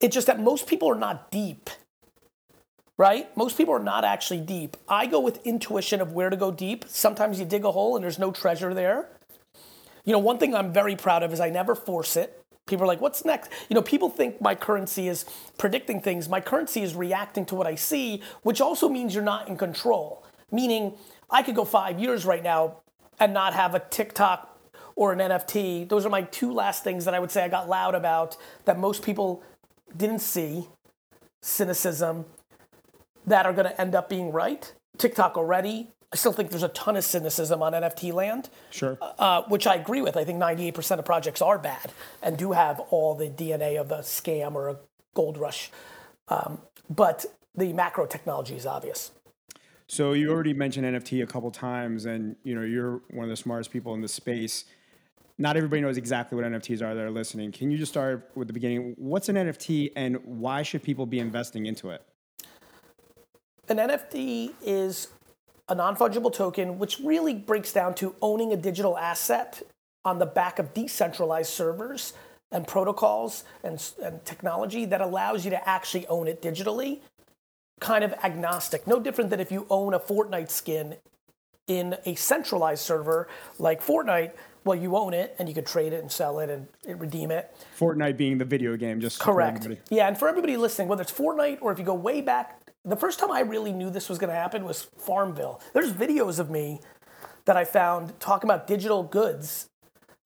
It's 0.00 0.14
just 0.14 0.26
that 0.26 0.40
most 0.40 0.66
people 0.66 0.90
are 0.90 0.98
not 0.98 1.30
deep 1.30 1.70
right? 2.98 3.34
Most 3.36 3.56
people 3.56 3.72
are 3.72 3.82
not 3.82 4.04
actually 4.04 4.40
deep. 4.40 4.76
I 4.88 5.06
go 5.06 5.20
with 5.20 5.46
intuition 5.46 6.00
of 6.00 6.12
where 6.12 6.30
to 6.30 6.36
go 6.36 6.50
deep. 6.50 6.84
Sometimes 6.88 7.38
you 7.38 7.46
dig 7.46 7.64
a 7.64 7.70
hole 7.70 7.94
and 7.94 8.02
there's 8.02 8.18
no 8.18 8.32
treasure 8.32 8.74
there. 8.74 9.08
You 10.04 10.12
know, 10.12 10.18
one 10.18 10.38
thing 10.38 10.54
I'm 10.54 10.72
very 10.72 10.96
proud 10.96 11.22
of 11.22 11.32
is 11.32 11.38
I 11.38 11.48
never 11.48 11.76
force 11.76 12.16
it. 12.16 12.42
People 12.68 12.84
are 12.84 12.86
like, 12.86 13.00
what's 13.00 13.24
next? 13.24 13.50
You 13.68 13.74
know, 13.74 13.82
people 13.82 14.08
think 14.08 14.40
my 14.40 14.54
currency 14.54 15.08
is 15.08 15.24
predicting 15.56 16.00
things. 16.00 16.28
My 16.28 16.40
currency 16.40 16.82
is 16.82 16.94
reacting 16.94 17.44
to 17.46 17.54
what 17.54 17.66
I 17.66 17.74
see, 17.74 18.22
which 18.42 18.60
also 18.60 18.88
means 18.88 19.14
you're 19.14 19.24
not 19.24 19.48
in 19.48 19.56
control. 19.56 20.24
Meaning, 20.52 20.94
I 21.30 21.42
could 21.42 21.54
go 21.54 21.64
five 21.64 21.98
years 21.98 22.24
right 22.24 22.42
now 22.42 22.76
and 23.18 23.34
not 23.34 23.54
have 23.54 23.74
a 23.74 23.80
TikTok 23.80 24.56
or 24.94 25.12
an 25.12 25.18
NFT. 25.18 25.88
Those 25.88 26.06
are 26.06 26.10
my 26.10 26.22
two 26.22 26.52
last 26.52 26.84
things 26.84 27.04
that 27.04 27.14
I 27.14 27.18
would 27.18 27.30
say 27.30 27.44
I 27.44 27.48
got 27.48 27.68
loud 27.68 27.94
about 27.94 28.36
that 28.64 28.78
most 28.78 29.02
people 29.02 29.42
didn't 29.96 30.20
see 30.20 30.68
cynicism 31.40 32.24
that 33.26 33.46
are 33.46 33.52
going 33.52 33.66
to 33.66 33.80
end 33.80 33.94
up 33.94 34.08
being 34.08 34.32
right. 34.32 34.72
TikTok 34.96 35.36
already. 35.36 35.92
I 36.12 36.16
still 36.16 36.32
think 36.32 36.50
there's 36.50 36.62
a 36.62 36.68
ton 36.68 36.96
of 36.96 37.04
cynicism 37.04 37.62
on 37.62 37.72
NFT 37.74 38.12
land. 38.12 38.48
Sure. 38.70 38.98
Uh, 39.00 39.42
which 39.48 39.66
I 39.66 39.74
agree 39.74 40.00
with. 40.00 40.16
I 40.16 40.24
think 40.24 40.40
98% 40.40 40.98
of 40.98 41.04
projects 41.04 41.42
are 41.42 41.58
bad 41.58 41.92
and 42.22 42.38
do 42.38 42.52
have 42.52 42.80
all 42.90 43.14
the 43.14 43.28
DNA 43.28 43.78
of 43.78 43.90
a 43.90 43.98
scam 43.98 44.54
or 44.54 44.70
a 44.70 44.76
gold 45.14 45.36
rush. 45.36 45.70
Um, 46.28 46.62
but 46.88 47.26
the 47.54 47.72
macro 47.72 48.06
technology 48.06 48.54
is 48.54 48.64
obvious. 48.64 49.10
So 49.86 50.12
you 50.12 50.30
already 50.30 50.52
mentioned 50.52 50.86
NFT 50.86 51.22
a 51.22 51.26
couple 51.26 51.50
times, 51.50 52.04
and 52.04 52.36
you 52.42 52.54
know 52.54 52.62
you're 52.62 53.00
one 53.10 53.24
of 53.24 53.30
the 53.30 53.36
smartest 53.36 53.70
people 53.70 53.94
in 53.94 54.02
the 54.02 54.08
space. 54.08 54.64
Not 55.38 55.56
everybody 55.56 55.80
knows 55.80 55.96
exactly 55.96 56.36
what 56.36 56.44
NFTs 56.44 56.82
are 56.82 56.94
that 56.94 57.02
are 57.02 57.10
listening. 57.10 57.52
Can 57.52 57.70
you 57.70 57.78
just 57.78 57.92
start 57.92 58.30
with 58.34 58.48
the 58.48 58.52
beginning? 58.52 58.94
What's 58.98 59.30
an 59.30 59.36
NFT, 59.36 59.92
and 59.96 60.18
why 60.24 60.62
should 60.62 60.82
people 60.82 61.06
be 61.06 61.18
investing 61.20 61.64
into 61.64 61.88
it? 61.88 62.02
An 63.68 63.78
NFT 63.78 64.52
is 64.62 65.08
a 65.68 65.74
non 65.74 65.96
fungible 65.96 66.32
token, 66.32 66.78
which 66.78 66.98
really 67.00 67.34
breaks 67.34 67.72
down 67.72 67.94
to 67.94 68.14
owning 68.22 68.52
a 68.52 68.56
digital 68.56 68.96
asset 68.96 69.62
on 70.04 70.18
the 70.18 70.26
back 70.26 70.58
of 70.58 70.72
decentralized 70.74 71.50
servers 71.50 72.14
and 72.50 72.66
protocols 72.66 73.44
and, 73.62 73.92
and 74.02 74.24
technology 74.24 74.84
that 74.86 75.00
allows 75.00 75.44
you 75.44 75.50
to 75.50 75.68
actually 75.68 76.06
own 76.06 76.26
it 76.26 76.40
digitally, 76.40 77.00
kind 77.80 78.02
of 78.02 78.14
agnostic. 78.24 78.86
No 78.86 79.00
different 79.00 79.30
than 79.30 79.40
if 79.40 79.52
you 79.52 79.66
own 79.68 79.92
a 79.92 80.00
Fortnite 80.00 80.50
skin 80.50 80.96
in 81.66 81.96
a 82.06 82.14
centralized 82.14 82.82
server 82.82 83.28
like 83.58 83.82
Fortnite. 83.82 84.32
Well, 84.64 84.78
you 84.78 84.96
own 84.96 85.14
it 85.14 85.36
and 85.38 85.48
you 85.48 85.54
could 85.54 85.66
trade 85.66 85.92
it 85.92 86.00
and 86.00 86.10
sell 86.10 86.40
it 86.40 86.50
and 86.50 87.00
redeem 87.00 87.30
it. 87.30 87.54
Fortnite 87.78 88.16
being 88.16 88.38
the 88.38 88.44
video 88.44 88.76
game, 88.76 89.00
just 89.00 89.20
correct. 89.20 89.68
Yeah, 89.90 90.08
and 90.08 90.18
for 90.18 90.28
everybody 90.28 90.56
listening, 90.56 90.88
whether 90.88 91.02
it's 91.02 91.12
Fortnite 91.12 91.58
or 91.60 91.72
if 91.72 91.78
you 91.78 91.84
go 91.84 91.94
way 91.94 92.20
back 92.20 92.57
the 92.84 92.96
first 92.96 93.18
time 93.18 93.30
I 93.30 93.40
really 93.40 93.72
knew 93.72 93.90
this 93.90 94.08
was 94.08 94.18
going 94.18 94.30
to 94.30 94.36
happen 94.36 94.64
was 94.64 94.82
Farmville. 94.96 95.60
There's 95.74 95.92
videos 95.92 96.38
of 96.38 96.50
me 96.50 96.80
that 97.44 97.56
I 97.56 97.64
found 97.64 98.18
talking 98.20 98.48
about 98.48 98.66
digital 98.66 99.02
goods 99.02 99.68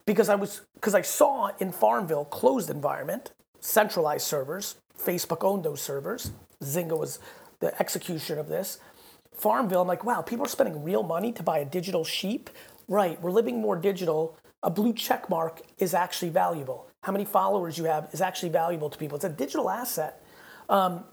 because 0.06 0.28
I 0.28 0.35
was 0.35 0.62
because 0.75 0.94
I 0.94 1.02
saw 1.02 1.50
in 1.59 1.73
Farmville 1.73 2.25
closed 2.25 2.71
environment, 2.71 3.32
centralized 3.61 4.26
servers. 4.26 4.76
Facebook 4.99 5.44
owned 5.44 5.64
those 5.64 5.80
servers. 5.80 6.32
Zynga 6.62 6.99
was 6.99 7.18
the 7.61 7.78
execution 7.80 8.38
of 8.38 8.49
this. 8.49 8.78
Farmville, 9.35 9.82
I'm 9.82 9.88
like, 9.88 10.04
wow, 10.04 10.21
people 10.23 10.44
are 10.44 10.49
spending 10.49 10.85
real 10.85 11.02
money 11.02 11.32
to 11.32 11.42
buy 11.42 11.59
a 11.59 11.64
digital 11.64 12.04
sheep. 12.04 12.50
Right, 12.88 13.21
we're 13.23 13.30
living 13.30 13.61
more 13.61 13.76
digital. 13.76 14.37
A 14.62 14.71
blue 14.71 14.92
check 14.92 15.28
mark 15.30 15.62
is 15.78 15.94
actually 15.94 16.30
valuable. 16.30 16.88
How 17.02 17.12
many 17.12 17.25
followers 17.25 17.78
you 17.78 17.85
have 17.85 18.09
is 18.12 18.21
actually 18.21 18.50
valuable 18.50 18.90
to 18.90 18.99
people. 18.99 19.16
It's 19.16 19.25
a 19.25 19.28
digital 19.28 19.71
asset. 19.71 20.23
Um, 20.68 21.04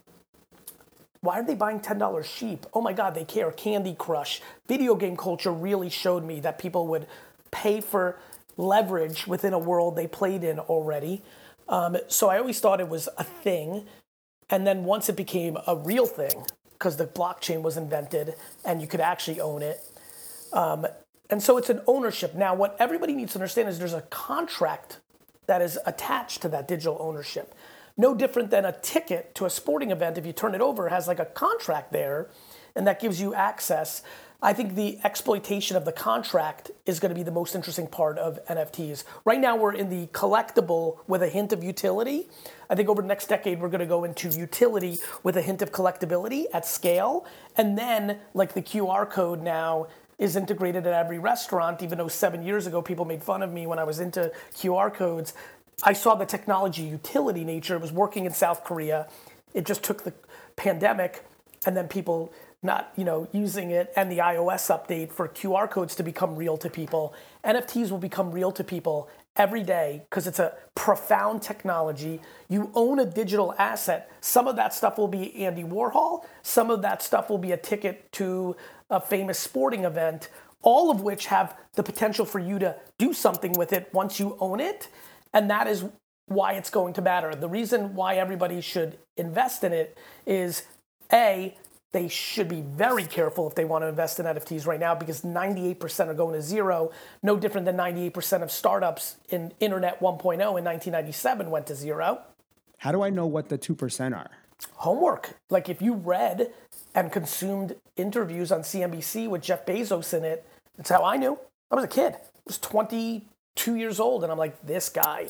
why 1.22 1.40
are 1.40 1.44
they 1.44 1.56
buying 1.56 1.80
$10 1.80 2.24
sheep? 2.24 2.66
Oh 2.74 2.82
my 2.82 2.94
God, 2.94 3.14
they 3.14 3.26
care. 3.26 3.52
Candy 3.52 3.96
Crush. 3.98 4.42
Video 4.68 4.96
game 4.96 5.18
culture 5.18 5.52
really 5.52 5.90
showed 5.90 6.24
me 6.24 6.40
that 6.40 6.58
people 6.58 6.88
would 6.88 7.08
pay 7.52 7.82
for 7.82 8.18
leverage 8.56 9.28
within 9.28 9.54
a 9.54 9.60
world 9.60 9.96
they 9.96 10.08
played 10.08 10.44
in 10.44 10.60
already. 10.60 11.22
Um, 11.68 11.98
so 12.08 12.30
I 12.30 12.38
always 12.38 12.60
thought 12.60 12.80
it 12.80 12.90
was 12.90 13.10
a 13.18 13.24
thing. 13.24 13.86
And 14.50 14.66
then 14.66 14.84
once 14.86 15.10
it 15.10 15.16
became 15.16 15.58
a 15.68 15.76
real 15.76 16.06
thing, 16.06 16.46
because 16.74 16.96
the 16.96 17.06
blockchain 17.06 17.62
was 17.62 17.76
invented 17.76 18.36
and 18.66 18.82
you 18.82 18.88
could 18.88 19.02
actually 19.02 19.42
own 19.42 19.62
it. 19.62 19.84
Um, 20.54 20.88
and 21.30 21.44
so 21.44 21.58
it's 21.58 21.70
an 21.70 21.82
ownership. 21.86 22.34
Now, 22.34 22.56
what 22.56 22.76
everybody 22.80 23.14
needs 23.14 23.34
to 23.34 23.40
understand 23.40 23.68
is 23.68 23.78
there's 23.78 23.94
a 23.94 24.02
contract 24.04 25.00
that 25.46 25.62
is 25.62 25.78
attached 25.86 26.42
to 26.44 26.50
that 26.50 26.68
digital 26.68 26.98
ownership 27.00 27.54
no 27.98 28.14
different 28.16 28.50
than 28.52 28.66
a 28.66 28.72
ticket 28.72 29.36
to 29.36 29.46
a 29.46 29.50
sporting 29.50 29.92
event. 29.92 30.18
If 30.18 30.26
you 30.26 30.34
turn 30.34 30.56
it 30.56 30.62
over, 30.62 30.88
it 30.88 30.92
has 30.92 31.08
like 31.08 31.20
a 31.20 31.26
contract 31.26 31.92
there, 31.92 32.30
and 32.76 32.86
that 32.88 33.00
gives 33.00 33.20
you 33.22 33.34
access. 33.34 34.02
I 34.42 34.54
think 34.54 34.76
the 34.76 35.00
exploitation 35.04 35.76
of 35.76 35.84
the 35.84 35.92
contract 35.92 36.72
is 36.86 37.02
going 37.02 37.10
to 37.10 37.16
be 37.16 37.24
the 37.24 37.32
most 37.32 37.56
interesting 37.56 37.88
part 37.88 38.18
of 38.18 38.40
NFTs. 38.46 39.04
Right 39.26 39.40
now, 39.40 39.58
we're 39.58 39.74
in 39.74 39.90
the 39.90 40.08
collectible 40.08 41.00
with 41.08 41.22
a 41.22 41.28
hint 41.28 41.52
of 41.52 41.62
utility. 41.62 42.30
I 42.70 42.76
think 42.76 42.88
over 42.88 43.02
the 43.02 43.08
next 43.10 43.28
decade, 43.28 43.60
we're 43.60 43.68
going 43.68 43.82
to 43.82 43.86
go 43.86 44.06
into 44.06 44.30
utility 44.30 45.00
with 45.24 45.36
a 45.36 45.42
hint 45.42 45.62
of 45.62 45.74
collectability 45.74 46.46
at 46.54 46.66
scale. 46.66 47.26
And 47.58 47.78
then, 47.78 48.20
like 48.34 48.54
the 48.54 48.62
QR 48.62 49.10
code 49.10 49.42
now 49.42 49.88
is 50.20 50.36
integrated 50.36 50.86
at 50.86 50.94
every 50.94 51.18
restaurant, 51.18 51.82
even 51.82 51.98
though 51.98 52.08
seven 52.08 52.44
years 52.44 52.68
ago 52.68 52.82
people 52.82 53.06
made 53.06 53.24
fun 53.24 53.42
of 53.42 53.52
me 53.52 53.66
when 53.66 53.80
I 53.80 53.86
was 53.86 54.00
into 54.00 54.32
QR 54.54 54.94
codes. 54.94 55.34
I 55.84 55.94
saw 55.94 56.16
the 56.16 56.26
technology 56.26 56.84
utility 56.84 57.44
nature. 57.46 57.76
It 57.76 57.82
was 57.82 57.92
working 57.92 58.26
in 58.26 58.34
South 58.34 58.64
Korea. 58.64 59.08
It 59.54 59.66
just 59.66 59.84
took 59.84 60.04
the 60.04 60.14
pandemic 60.56 61.24
and 61.66 61.76
then 61.76 61.88
people 61.88 62.34
not 62.62 62.92
you 62.98 63.06
know 63.06 63.28
using 63.32 63.72
it 63.72 63.92
and 63.96 64.12
the 64.12 64.18
iOS 64.18 64.70
update 64.70 65.14
for 65.14 65.30
QR 65.30 65.70
codes 65.70 65.96
to 65.96 66.04
become 66.04 66.36
real 66.36 66.58
to 66.58 66.70
people. 66.70 67.14
NFTs 67.46 67.92
will 67.92 67.98
become 67.98 68.32
real 68.32 68.52
to 68.52 68.64
people 68.64 69.10
every 69.38 69.64
day 69.64 70.02
because 70.10 70.28
it's 70.28 70.40
a 70.40 70.54
profound 70.76 71.42
technology. 71.42 72.20
You 72.50 72.70
own 72.76 73.00
a 73.00 73.06
digital 73.06 73.56
asset. 73.58 74.12
Some 74.20 74.48
of 74.48 74.58
that 74.58 74.74
stuff 74.74 74.98
will 74.98 75.08
be 75.08 75.34
Andy 75.46 75.64
Warhol. 75.64 76.26
Some 76.42 76.70
of 76.70 76.82
that 76.82 77.02
stuff 77.02 77.30
will 77.30 77.38
be 77.38 77.54
a 77.54 77.58
ticket 77.58 78.12
to 78.14 78.58
a 78.90 79.00
famous 79.00 79.40
sporting 79.40 79.86
event. 79.86 80.30
All 80.62 80.92
of 80.92 81.00
which 81.00 81.28
have 81.28 81.56
the 81.76 81.84
potential 81.84 82.26
for 82.26 82.40
you 82.40 82.60
to 82.60 82.76
do 82.98 83.14
something 83.14 83.54
with 83.54 83.72
it 83.72 83.90
once 83.94 84.20
you 84.20 84.36
own 84.42 84.60
it. 84.60 84.90
And 85.34 85.50
that 85.50 85.68
is 85.68 85.86
why 86.26 86.54
it's 86.54 86.70
going 86.70 86.94
to 86.94 87.02
matter. 87.02 87.34
The 87.34 87.50
reason 87.50 87.96
why 87.96 88.16
everybody 88.16 88.62
should 88.62 88.98
invest 89.18 89.64
in 89.64 89.74
it 89.74 89.98
is 90.26 90.64
A, 91.12 91.56
they 91.92 92.08
should 92.08 92.48
be 92.48 92.62
very 92.62 93.06
careful 93.06 93.48
if 93.48 93.56
they 93.56 93.66
want 93.66 93.84
to 93.84 93.88
invest 93.88 94.20
in 94.20 94.26
NFTs 94.26 94.68
right 94.68 94.80
now 94.80 94.94
because 94.94 95.22
98% 95.22 96.08
are 96.08 96.14
going 96.14 96.36
to 96.36 96.42
zero, 96.42 96.92
no 97.24 97.36
different 97.36 97.66
than 97.66 97.76
98% 97.78 98.44
of 98.44 98.52
startups 98.52 99.16
in 99.30 99.54
Internet 99.60 100.00
1.0 100.00 100.34
in 100.34 100.40
1997 100.40 101.50
went 101.50 101.66
to 101.68 101.76
zero. 101.76 102.22
How 102.78 102.92
do 102.92 103.02
I 103.02 103.10
know 103.10 103.26
what 103.26 103.50
the 103.50 103.58
2% 103.58 104.16
are? 104.16 104.30
Homework. 104.74 105.36
Like 105.50 105.68
if 105.68 105.82
you 105.82 105.96
read 105.96 106.52
and 106.94 107.12
consumed 107.12 107.76
interviews 107.98 108.52
on 108.52 108.62
CNBC 108.62 109.28
with 109.28 109.42
Jeff 109.42 109.66
Bezos 109.66 110.14
in 110.14 110.24
it, 110.24 110.46
that's 110.78 110.90
how 110.90 111.04
I 111.04 111.18
knew. 111.18 111.40
I 111.72 111.76
was 111.76 111.84
a 111.86 111.88
kid. 111.88 112.14
I 112.14 112.20
was 112.46 112.58
22 113.56 113.76
years 113.76 114.00
old 114.00 114.24
and 114.24 114.32
I'm 114.32 114.38
like, 114.38 114.66
this 114.66 114.90
guy. 114.90 115.28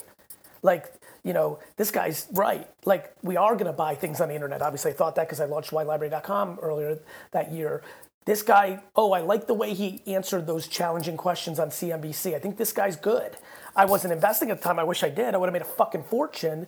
Like 0.62 0.92
you 1.24 1.34
know, 1.34 1.60
this 1.78 1.92
guy's 1.92 2.28
right. 2.32 2.68
Like, 2.86 3.14
we 3.22 3.38
are 3.38 3.54
going 3.54 3.66
to 3.66 3.74
buy 3.74 3.96
things 3.96 4.22
on 4.22 4.30
the 4.30 4.36
internet. 4.36 4.62
Obviously, 4.62 4.92
I 4.92 4.94
thought 4.94 5.16
that 5.16 5.28
because 5.28 5.42
I 5.42 5.46
launched 5.46 5.72
winelibrary.com 5.72 6.60
earlier 6.62 7.00
that 7.32 7.52
year. 7.52 7.84
This 8.26 8.42
guy, 8.42 8.82
oh, 8.96 9.12
I 9.12 9.22
like 9.22 9.48
the 9.48 9.54
way 9.54 9.74
he 9.74 10.02
answered 10.08 10.46
those 10.46 10.68
challenging 10.68 11.18
questions 11.18 11.60
on 11.60 11.70
CNBC. 11.70 12.36
I 12.36 12.40
think 12.40 12.58
this 12.58 12.72
guy's 12.72 12.96
good. 12.96 13.36
I 13.76 13.86
wasn't 13.86 14.14
investing 14.14 14.52
at 14.52 14.58
the 14.58 14.64
time. 14.64 14.80
I 14.80 14.84
wish 14.84 15.04
I 15.04 15.10
did. 15.10 15.34
I 15.34 15.38
would 15.38 15.48
have 15.48 15.54
made 15.54 15.62
a 15.62 15.66
fucking 15.66 16.04
fortune. 16.04 16.68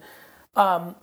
Um, 0.56 0.96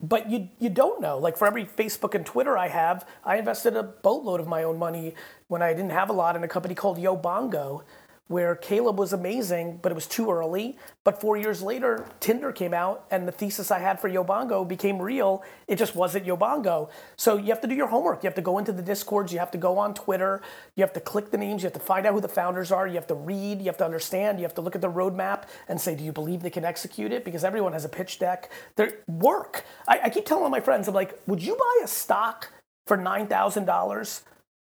but 0.00 0.28
you 0.28 0.48
you 0.58 0.68
don't 0.68 1.00
know. 1.00 1.18
Like 1.18 1.36
for 1.36 1.46
every 1.46 1.64
Facebook 1.64 2.14
and 2.14 2.26
Twitter 2.26 2.58
I 2.58 2.68
have, 2.68 3.08
I 3.24 3.36
invested 3.36 3.76
a 3.76 3.84
boatload 3.84 4.40
of 4.40 4.48
my 4.48 4.64
own 4.64 4.76
money 4.76 5.14
when 5.46 5.62
I 5.62 5.72
didn't 5.72 5.92
have 5.92 6.10
a 6.10 6.12
lot 6.12 6.34
in 6.34 6.42
a 6.42 6.48
company 6.48 6.74
called 6.74 6.98
Yobongo 6.98 7.84
where 8.28 8.54
Caleb 8.54 8.98
was 8.98 9.12
amazing, 9.12 9.78
but 9.82 9.92
it 9.92 9.94
was 9.94 10.06
too 10.06 10.30
early. 10.30 10.78
But 11.04 11.20
four 11.20 11.36
years 11.36 11.60
later, 11.60 12.06
Tinder 12.20 12.50
came 12.52 12.72
out, 12.72 13.04
and 13.10 13.28
the 13.28 13.32
thesis 13.32 13.70
I 13.70 13.80
had 13.80 14.00
for 14.00 14.08
Yobongo 14.08 14.66
became 14.66 15.02
real. 15.02 15.42
It 15.68 15.76
just 15.76 15.94
wasn't 15.94 16.24
Yobongo. 16.24 16.88
So 17.16 17.36
you 17.36 17.48
have 17.48 17.60
to 17.60 17.66
do 17.66 17.74
your 17.74 17.88
homework. 17.88 18.22
You 18.22 18.28
have 18.28 18.34
to 18.36 18.42
go 18.42 18.58
into 18.58 18.72
the 18.72 18.80
discords. 18.80 19.32
You 19.32 19.38
have 19.40 19.50
to 19.50 19.58
go 19.58 19.76
on 19.76 19.92
Twitter. 19.92 20.40
You 20.76 20.82
have 20.82 20.92
to 20.94 21.00
click 21.00 21.30
the 21.30 21.36
names. 21.36 21.62
You 21.62 21.66
have 21.66 21.74
to 21.74 21.80
find 21.80 22.06
out 22.06 22.14
who 22.14 22.20
the 22.20 22.28
founders 22.28 22.72
are. 22.72 22.86
You 22.86 22.94
have 22.94 23.08
to 23.08 23.14
read. 23.14 23.58
You 23.60 23.66
have 23.66 23.78
to 23.78 23.84
understand. 23.84 24.38
You 24.38 24.44
have 24.44 24.54
to 24.54 24.62
look 24.62 24.74
at 24.74 24.80
the 24.80 24.90
roadmap 24.90 25.44
and 25.68 25.80
say, 25.80 25.94
do 25.94 26.04
you 26.04 26.12
believe 26.12 26.42
they 26.42 26.50
can 26.50 26.64
execute 26.64 27.12
it? 27.12 27.24
Because 27.24 27.44
everyone 27.44 27.72
has 27.74 27.84
a 27.84 27.88
pitch 27.90 28.18
deck. 28.18 28.50
They 28.76 28.92
work. 29.06 29.64
I, 29.86 30.00
I 30.04 30.10
keep 30.10 30.24
telling 30.24 30.50
my 30.50 30.60
friends, 30.60 30.88
I'm 30.88 30.94
like, 30.94 31.18
would 31.26 31.42
you 31.42 31.56
buy 31.56 31.84
a 31.84 31.88
stock 31.88 32.50
for 32.86 32.96
nine 32.96 33.26
thousand 33.26 33.66
dollars? 33.66 34.22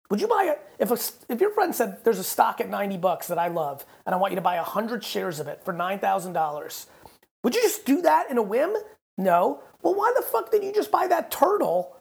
Would 0.10 0.22
you 0.22 0.28
buy 0.28 0.52
it 0.52 0.62
if 0.80 0.92
a, 0.92 1.34
if 1.34 1.42
your 1.42 1.52
friend 1.52 1.74
said 1.74 2.04
there's 2.04 2.20
a 2.20 2.24
stock 2.24 2.62
at 2.62 2.70
90 2.70 2.98
bucks 2.98 3.28
that 3.28 3.40
I 3.40 3.48
love 3.48 3.86
and 4.06 4.14
I 4.14 4.18
want 4.18 4.32
you 4.32 4.36
to 4.36 4.42
buy 4.42 4.56
100 4.58 5.04
shares 5.04 5.40
of 5.40 5.48
it 5.48 5.64
for 5.64 5.74
$9,000? 5.74 6.86
Would 7.44 7.56
you 7.56 7.62
just 7.62 7.86
do 7.86 8.02
that 8.02 8.30
in 8.30 8.38
a 8.38 8.42
whim? 8.42 8.76
No. 9.18 9.62
Well, 9.82 9.96
why 9.96 10.14
the 10.16 10.22
fuck 10.22 10.52
did 10.52 10.64
you 10.64 10.74
just 10.74 10.92
buy 10.92 11.08
that 11.08 11.32
turtle 11.32 11.96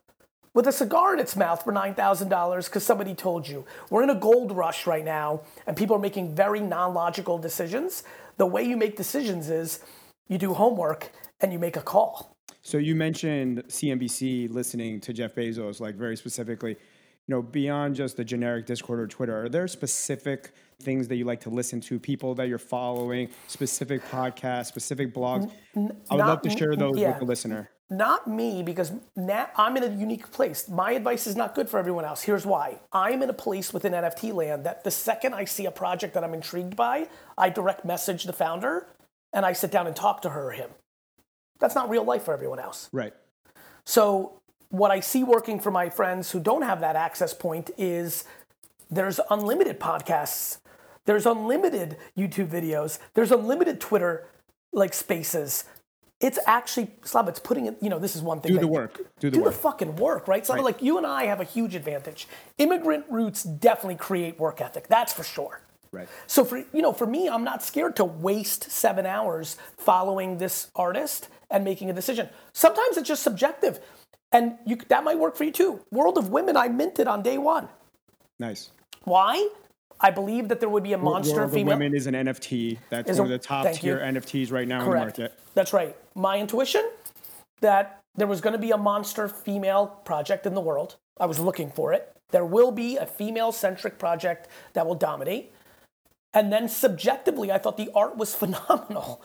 with 0.53 0.67
a 0.67 0.73
cigar 0.73 1.15
in 1.15 1.21
its 1.21 1.35
mouth 1.35 1.65
for 1.65 1.73
$9,000 1.73 2.65
because 2.67 2.85
somebody 2.85 3.15
told 3.15 3.49
you? 3.49 3.65
We're 3.89 4.03
in 4.03 4.11
a 4.11 4.15
gold 4.15 4.53
rush 4.53 4.87
right 4.87 5.05
now 5.05 5.41
and 5.67 5.77
people 5.77 5.97
are 5.97 6.01
making 6.01 6.35
very 6.35 6.61
non-logical 6.61 7.39
decisions. 7.39 8.03
The 8.37 8.47
way 8.47 8.65
you 8.65 8.77
make 8.77 8.97
decisions 8.97 9.49
is 9.49 9.81
you 10.29 10.37
do 10.37 10.53
homework 10.53 11.11
and 11.41 11.53
you 11.53 11.59
make 11.59 11.77
a 11.77 11.83
call. 11.83 12.37
So 12.63 12.79
you 12.79 12.95
mentioned 12.95 13.65
CNBC 13.69 14.51
listening 14.51 15.01
to 15.03 15.13
Jeff 15.13 15.35
Bezos 15.35 15.81
like 15.81 15.97
very 15.97 16.17
specifically 16.17 16.77
you 17.27 17.35
know, 17.35 17.43
beyond 17.43 17.97
just 17.97 18.17
the 18.17 18.25
generic 18.25 18.67
Discord 18.67 19.01
or 19.01 19.07
Twitter, 19.07 19.45
are 19.45 19.49
there 19.49 19.67
specific 19.67 20.53
things 20.83 21.09
that 21.09 21.17
you 21.17 21.25
like 21.25 21.41
to 21.41 21.51
listen 21.51 21.81
to, 21.81 21.99
people 21.99 22.35
that 22.35 22.49
you're 22.49 22.59
following, 22.59 23.31
specific 23.47 24.03
podcasts, 24.11 24.67
specific 24.67 25.15
blogs? 25.15 25.51
N- 25.75 25.97
I 26.11 26.17
would 26.17 26.27
love 26.27 26.43
to 26.43 26.51
share 26.51 26.77
those 26.77 26.99
yeah. 26.99 27.11
with 27.11 27.21
the 27.21 27.25
listener. 27.25 27.71
Not 27.91 28.27
me, 28.27 28.63
because 28.63 28.93
now 29.15 29.49
I'm 29.57 29.77
in 29.77 29.85
a 29.85 29.91
unique 29.91 30.31
place. 30.33 30.69
My 30.69 30.93
advice 30.93 31.27
is 31.27 31.37
not 31.37 31.55
good 31.55 31.69
for 31.69 31.79
everyone 31.79 32.05
else. 32.05 32.23
Here's 32.23 32.45
why. 32.45 32.81
I'm 32.93 33.23
in 33.23 33.31
a 33.31 33.35
place 33.35 33.73
within 33.73 33.93
NFT 33.93 34.35
land 34.35 34.65
that 34.65 34.85
the 34.85 34.91
second 34.91 35.35
I 35.35 35.45
see 35.45 35.67
a 35.67 35.71
project 35.71 36.15
that 36.15 36.25
I'm 36.25 36.35
intrigued 36.35 36.77
by, 36.77 37.09
I 37.37 37.51
direct 37.51 37.85
message 37.85 38.25
the 38.25 38.33
founder 38.33 38.87
and 39.33 39.45
I 39.45 39.53
sit 39.53 39.71
down 39.71 39.87
and 39.87 39.95
talk 39.95 40.23
to 40.23 40.31
her 40.31 40.49
or 40.49 40.53
him. 40.53 40.71
That's 41.61 41.75
not 41.75 41.89
real 41.89 42.05
life 42.05 42.25
for 42.25 42.35
everyone 42.35 42.59
else. 42.59 42.89
Right. 42.93 43.13
So 43.85 44.41
what 44.71 44.91
I 44.91 45.01
see 45.01 45.25
working 45.25 45.61
for 45.61 45.71
my 45.71 45.89
friends 45.89 46.31
who 46.31 46.41
don't 46.41 46.63
have 46.63 46.81
that 46.81 46.97
access 46.97 47.33
point 47.33 47.71
is 47.77 48.25
there's 48.91 49.21
unlimited 49.31 49.81
podcasts, 49.81 50.59
there's 51.05 51.27
unlimited 51.27 51.97
YouTube 52.17 52.49
videos, 52.49 52.99
there's 53.15 53.31
unlimited 53.33 53.81
Twitter 53.81 54.27
like 54.73 54.95
spaces. 54.95 55.65
It's 56.21 56.39
actually 56.47 56.91
Slava. 57.05 57.31
It's 57.31 57.41
putting 57.41 57.67
it. 57.67 57.77
You 57.83 57.91
know, 57.91 57.99
this 57.99 58.17
is 58.17 58.23
one 58.23 58.41
thing. 58.41 58.53
Do 58.53 58.59
the 58.59 58.67
work. 58.67 58.97
Do 59.19 59.31
the 59.31 59.37
do 59.37 59.43
work. 59.43 59.53
the 59.53 59.59
fucking 59.59 59.97
work, 59.97 60.27
right? 60.27 60.47
Slava, 60.47 60.63
right. 60.63 60.75
like 60.75 60.83
you 60.83 60.97
and 60.97 61.07
I 61.07 61.25
have 61.25 61.41
a 61.41 61.45
huge 61.45 61.75
advantage. 61.75 62.27
Immigrant 62.57 63.05
roots 63.11 63.43
definitely 63.43 63.97
create 63.97 64.39
work 64.39 64.61
ethic. 64.61 64.89
That's 64.89 65.13
for 65.13 65.25
sure. 65.25 65.61
Right. 65.93 66.09
So 66.27 66.45
for 66.45 66.59
you 66.59 66.83
know, 66.83 66.93
for 66.93 67.07
me, 67.07 67.29
I'm 67.29 67.45
not 67.45 67.63
scared 67.63 67.97
to 67.97 68.05
waste 68.05 68.71
seven 68.71 69.07
hours 69.07 69.57
following 69.77 70.39
this 70.39 70.69
artist 70.75 71.29
and 71.51 71.63
making 71.65 71.91
a 71.91 71.93
decision. 71.93 72.29
Sometimes 72.53 72.97
it's 72.97 73.09
just 73.09 73.23
subjective. 73.23 73.81
And 74.35 74.59
you, 74.67 74.77
that 74.89 75.05
might 75.05 75.19
work 75.19 75.37
for 75.37 75.45
you 75.45 75.53
too. 75.53 75.81
World 75.93 76.19
of 76.19 76.31
Women, 76.31 76.57
I 76.57 76.67
minted 76.67 77.07
on 77.07 77.23
day 77.23 77.39
one. 77.39 77.69
Nice. 78.41 78.73
Why? 79.05 79.49
I 80.01 80.11
believe 80.11 80.49
that 80.49 80.59
there 80.59 80.69
would 80.69 80.83
be 80.83 80.93
a 80.93 80.99
monster 80.99 81.37
World 81.37 81.53
female. 81.53 81.75
of 81.75 81.79
Women 81.79 81.95
is 81.95 82.09
an 82.09 82.15
NFT. 82.15 82.79
That's 82.91 83.09
one 83.11 83.21
a, 83.21 83.23
of 83.23 83.29
the 83.29 83.39
top 83.39 83.73
tier 83.73 83.99
you. 83.99 84.03
NFTs 84.03 84.51
right 84.51 84.67
now 84.67 84.85
Correct. 84.85 85.19
in 85.19 85.25
the 85.25 85.29
market. 85.31 85.41
That's 85.55 85.73
right. 85.73 85.97
My 86.17 86.39
intuition 86.39 86.91
that 87.61 88.03
there 88.17 88.27
was 88.27 88.41
going 88.41 88.55
to 88.55 88.59
be 88.59 88.73
a 88.73 88.77
monster 88.77 89.29
female 89.29 89.87
project 90.05 90.47
in 90.47 90.55
the 90.55 90.61
world. 90.61 90.97
I 91.21 91.27
was 91.27 91.39
looking 91.39 91.71
for 91.71 91.93
it. 91.93 92.13
There 92.31 92.45
will 92.45 92.73
be 92.73 92.97
a 92.97 93.07
female 93.07 93.53
centric 93.53 94.01
project 94.01 94.49
that 94.73 94.85
will 94.85 94.97
dominate. 94.97 95.53
And 96.33 96.53
then 96.53 96.69
subjectively, 96.69 97.53
I 97.53 97.59
thought 97.59 97.77
the 97.77 97.91
art 97.95 98.17
was 98.17 98.35
phenomenal. 98.43 99.23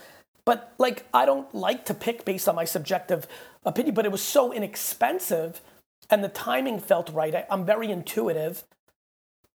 But 0.49 0.73
like, 0.79 1.05
I 1.13 1.27
don't 1.27 1.53
like 1.53 1.85
to 1.85 1.93
pick 1.93 2.25
based 2.25 2.49
on 2.49 2.55
my 2.55 2.65
subjective 2.65 3.27
opinion, 3.63 3.93
but 3.93 4.07
it 4.07 4.11
was 4.11 4.23
so 4.23 4.51
inexpensive 4.51 5.61
and 6.09 6.23
the 6.23 6.27
timing 6.27 6.79
felt 6.79 7.13
right. 7.13 7.35
I, 7.35 7.45
I'm 7.51 7.67
very 7.67 7.91
intuitive. 7.91 8.63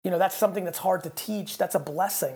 You 0.04 0.10
know, 0.10 0.18
that's 0.18 0.36
something 0.36 0.66
that's 0.66 0.76
hard 0.76 1.02
to 1.04 1.08
teach. 1.08 1.56
That's 1.56 1.74
a 1.74 1.78
blessing. 1.78 2.34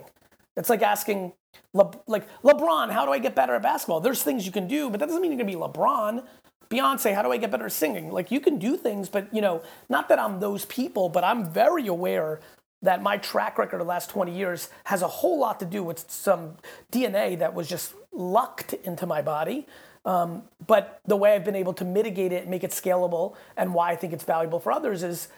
It's 0.56 0.70
like 0.70 0.80
asking, 0.80 1.34
Le, 1.74 1.90
like, 2.06 2.26
LeBron, 2.40 2.90
how 2.90 3.04
do 3.04 3.12
I 3.12 3.18
get 3.18 3.34
better 3.34 3.54
at 3.54 3.62
basketball? 3.62 4.00
There's 4.00 4.22
things 4.22 4.46
you 4.46 4.52
can 4.52 4.66
do, 4.66 4.88
but 4.88 5.00
that 5.00 5.06
doesn't 5.06 5.20
mean 5.20 5.32
you're 5.32 5.38
to 5.40 5.44
be 5.44 5.52
LeBron. 5.52 6.24
Beyonce, 6.70 7.14
how 7.14 7.20
do 7.20 7.30
I 7.30 7.36
get 7.36 7.50
better 7.50 7.66
at 7.66 7.72
singing? 7.72 8.10
Like, 8.10 8.30
you 8.30 8.40
can 8.40 8.58
do 8.58 8.78
things, 8.78 9.10
but, 9.10 9.28
you 9.34 9.42
know, 9.42 9.60
not 9.90 10.08
that 10.08 10.18
I'm 10.18 10.40
those 10.40 10.64
people, 10.64 11.10
but 11.10 11.24
I'm 11.24 11.50
very 11.50 11.88
aware 11.88 12.40
that 12.82 13.02
my 13.02 13.16
track 13.16 13.58
record 13.58 13.80
of 13.80 13.86
the 13.86 13.88
last 13.88 14.10
20 14.10 14.36
years 14.36 14.68
has 14.84 15.02
a 15.02 15.08
whole 15.08 15.38
lot 15.38 15.58
to 15.60 15.66
do 15.66 15.82
with 15.82 16.10
some 16.10 16.56
DNA 16.92 17.38
that 17.38 17.54
was 17.54 17.68
just 17.68 17.94
lucked 18.12 18.74
into 18.74 19.06
my 19.06 19.22
body. 19.22 19.66
Um, 20.04 20.44
but 20.66 21.00
the 21.04 21.16
way 21.16 21.34
I've 21.34 21.44
been 21.44 21.56
able 21.56 21.74
to 21.74 21.84
mitigate 21.84 22.32
it, 22.32 22.48
make 22.48 22.62
it 22.62 22.70
scalable, 22.70 23.34
and 23.56 23.74
why 23.74 23.90
I 23.90 23.96
think 23.96 24.12
it's 24.12 24.24
valuable 24.24 24.60
for 24.60 24.70
others 24.70 25.02
is 25.02 25.28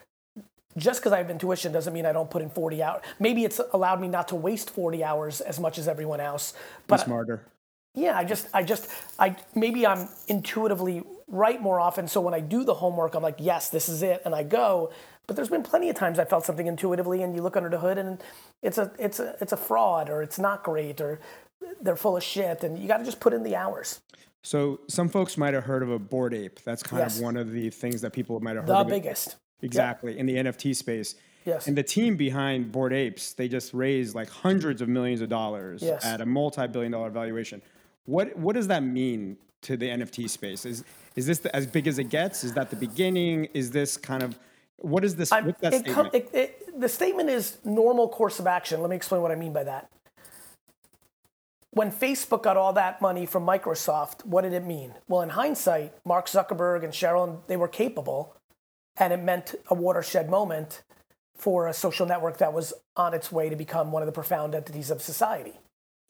just 0.76 1.00
because 1.00 1.12
I 1.12 1.18
have 1.18 1.30
intuition 1.30 1.72
doesn't 1.72 1.92
mean 1.92 2.06
I 2.06 2.12
don't 2.12 2.30
put 2.30 2.42
in 2.42 2.50
40 2.50 2.82
hours. 2.82 3.02
Maybe 3.18 3.44
it's 3.44 3.60
allowed 3.72 4.00
me 4.00 4.08
not 4.08 4.28
to 4.28 4.36
waste 4.36 4.70
40 4.70 5.02
hours 5.02 5.40
as 5.40 5.58
much 5.58 5.78
as 5.78 5.88
everyone 5.88 6.20
else. 6.20 6.54
But 6.86 6.98
Be 6.98 7.04
smarter. 7.04 7.42
Yeah, 7.94 8.16
I 8.16 8.24
just, 8.24 8.46
I 8.54 8.62
just, 8.62 8.88
I 9.18 9.36
maybe 9.54 9.86
I'm 9.86 10.08
intuitively 10.28 11.02
right 11.26 11.60
more 11.60 11.80
often. 11.80 12.06
So 12.06 12.20
when 12.20 12.34
I 12.34 12.40
do 12.40 12.62
the 12.62 12.74
homework, 12.74 13.14
I'm 13.14 13.22
like, 13.22 13.36
yes, 13.38 13.70
this 13.70 13.88
is 13.88 14.02
it, 14.02 14.22
and 14.24 14.34
I 14.34 14.42
go. 14.42 14.92
But 15.28 15.36
there's 15.36 15.50
been 15.50 15.62
plenty 15.62 15.90
of 15.90 15.94
times 15.94 16.18
I 16.18 16.24
felt 16.24 16.44
something 16.46 16.66
intuitively, 16.66 17.22
and 17.22 17.36
you 17.36 17.42
look 17.42 17.54
under 17.56 17.68
the 17.68 17.78
hood, 17.78 17.98
and 17.98 18.20
it's 18.62 18.78
a 18.78 18.90
it's 18.98 19.20
a 19.20 19.36
it's 19.40 19.52
a 19.52 19.56
fraud, 19.58 20.08
or 20.08 20.22
it's 20.22 20.38
not 20.38 20.64
great, 20.64 21.00
or 21.02 21.20
they're 21.82 21.96
full 21.96 22.16
of 22.16 22.24
shit, 22.24 22.64
and 22.64 22.78
you 22.78 22.88
got 22.88 22.96
to 22.96 23.04
just 23.04 23.20
put 23.20 23.34
in 23.34 23.42
the 23.42 23.54
hours. 23.54 24.00
So 24.42 24.80
some 24.88 25.08
folks 25.10 25.36
might 25.36 25.52
have 25.52 25.64
heard 25.64 25.82
of 25.82 25.90
a 25.90 25.98
Bored 25.98 26.32
Ape. 26.32 26.60
That's 26.64 26.82
kind 26.82 27.00
Yes. 27.02 27.18
of 27.18 27.24
one 27.24 27.36
of 27.36 27.52
the 27.52 27.68
things 27.68 28.00
that 28.00 28.12
people 28.14 28.40
might 28.40 28.56
have 28.56 28.64
heard 28.64 28.68
The 28.70 28.76
of. 28.78 28.86
it. 28.86 28.90
biggest. 28.90 29.36
Exactly 29.60 30.18
in 30.18 30.24
the 30.26 30.36
NFT 30.36 30.74
space. 30.74 31.14
Yes. 31.44 31.66
And 31.66 31.76
the 31.76 31.82
team 31.82 32.16
behind 32.16 32.72
Bored 32.72 32.92
Apes, 32.94 33.34
they 33.34 33.48
just 33.48 33.74
raised 33.74 34.14
like 34.14 34.30
hundreds 34.30 34.80
of 34.80 34.88
millions 34.88 35.20
of 35.20 35.28
dollars 35.28 35.82
Yes. 35.82 36.04
at 36.06 36.20
a 36.22 36.26
multi-billion 36.26 36.92
dollar 36.92 37.10
valuation. 37.10 37.60
What 38.06 38.34
what 38.38 38.54
does 38.54 38.68
that 38.68 38.82
mean 38.82 39.36
to 39.62 39.76
the 39.76 39.90
NFT 39.90 40.26
space? 40.30 40.64
Is 40.64 40.84
is 41.16 41.26
this 41.26 41.40
the, 41.40 41.54
as 41.54 41.66
big 41.66 41.86
as 41.86 41.98
it 41.98 42.04
gets? 42.04 42.44
Is 42.44 42.54
that 42.54 42.70
the 42.70 42.76
beginning? 42.76 43.46
Is 43.52 43.72
this 43.72 43.98
kind 43.98 44.22
of 44.22 44.38
what 44.78 45.04
is 45.04 45.16
this? 45.16 45.30
What's 45.30 45.60
that 45.60 45.74
it 45.74 45.80
statement? 45.84 46.14
it- 46.14 46.30
it- 46.34 46.80
the 46.80 46.88
statement 46.88 47.28
is 47.28 47.58
normal 47.64 48.08
course 48.08 48.38
of 48.38 48.46
action. 48.46 48.80
Let 48.80 48.90
me 48.90 48.96
explain 48.96 49.20
what 49.22 49.32
I 49.32 49.34
mean 49.34 49.52
by 49.52 49.64
that. 49.64 49.90
When 51.70 51.90
Facebook 51.92 52.42
got 52.42 52.56
all 52.56 52.72
that 52.72 53.00
money 53.02 53.26
from 53.26 53.44
Microsoft, 53.46 54.24
what 54.24 54.42
did 54.42 54.52
it 54.52 54.64
mean? 54.64 54.94
Well, 55.08 55.20
in 55.20 55.30
hindsight, 55.30 55.92
Mark 56.04 56.26
Zuckerberg 56.26 56.82
and 56.82 56.92
Sheryl, 56.92 57.40
they 57.46 57.56
were 57.56 57.68
capable, 57.68 58.34
and 58.96 59.12
it 59.12 59.18
meant 59.22 59.54
a 59.68 59.74
watershed 59.74 60.30
moment 60.30 60.82
for 61.36 61.68
a 61.68 61.72
social 61.74 62.06
network 62.06 62.38
that 62.38 62.52
was 62.52 62.72
on 62.96 63.14
its 63.14 63.30
way 63.30 63.48
to 63.48 63.54
become 63.56 63.92
one 63.92 64.02
of 64.02 64.06
the 64.06 64.12
profound 64.12 64.54
entities 64.54 64.90
of 64.90 65.02
society. 65.02 65.54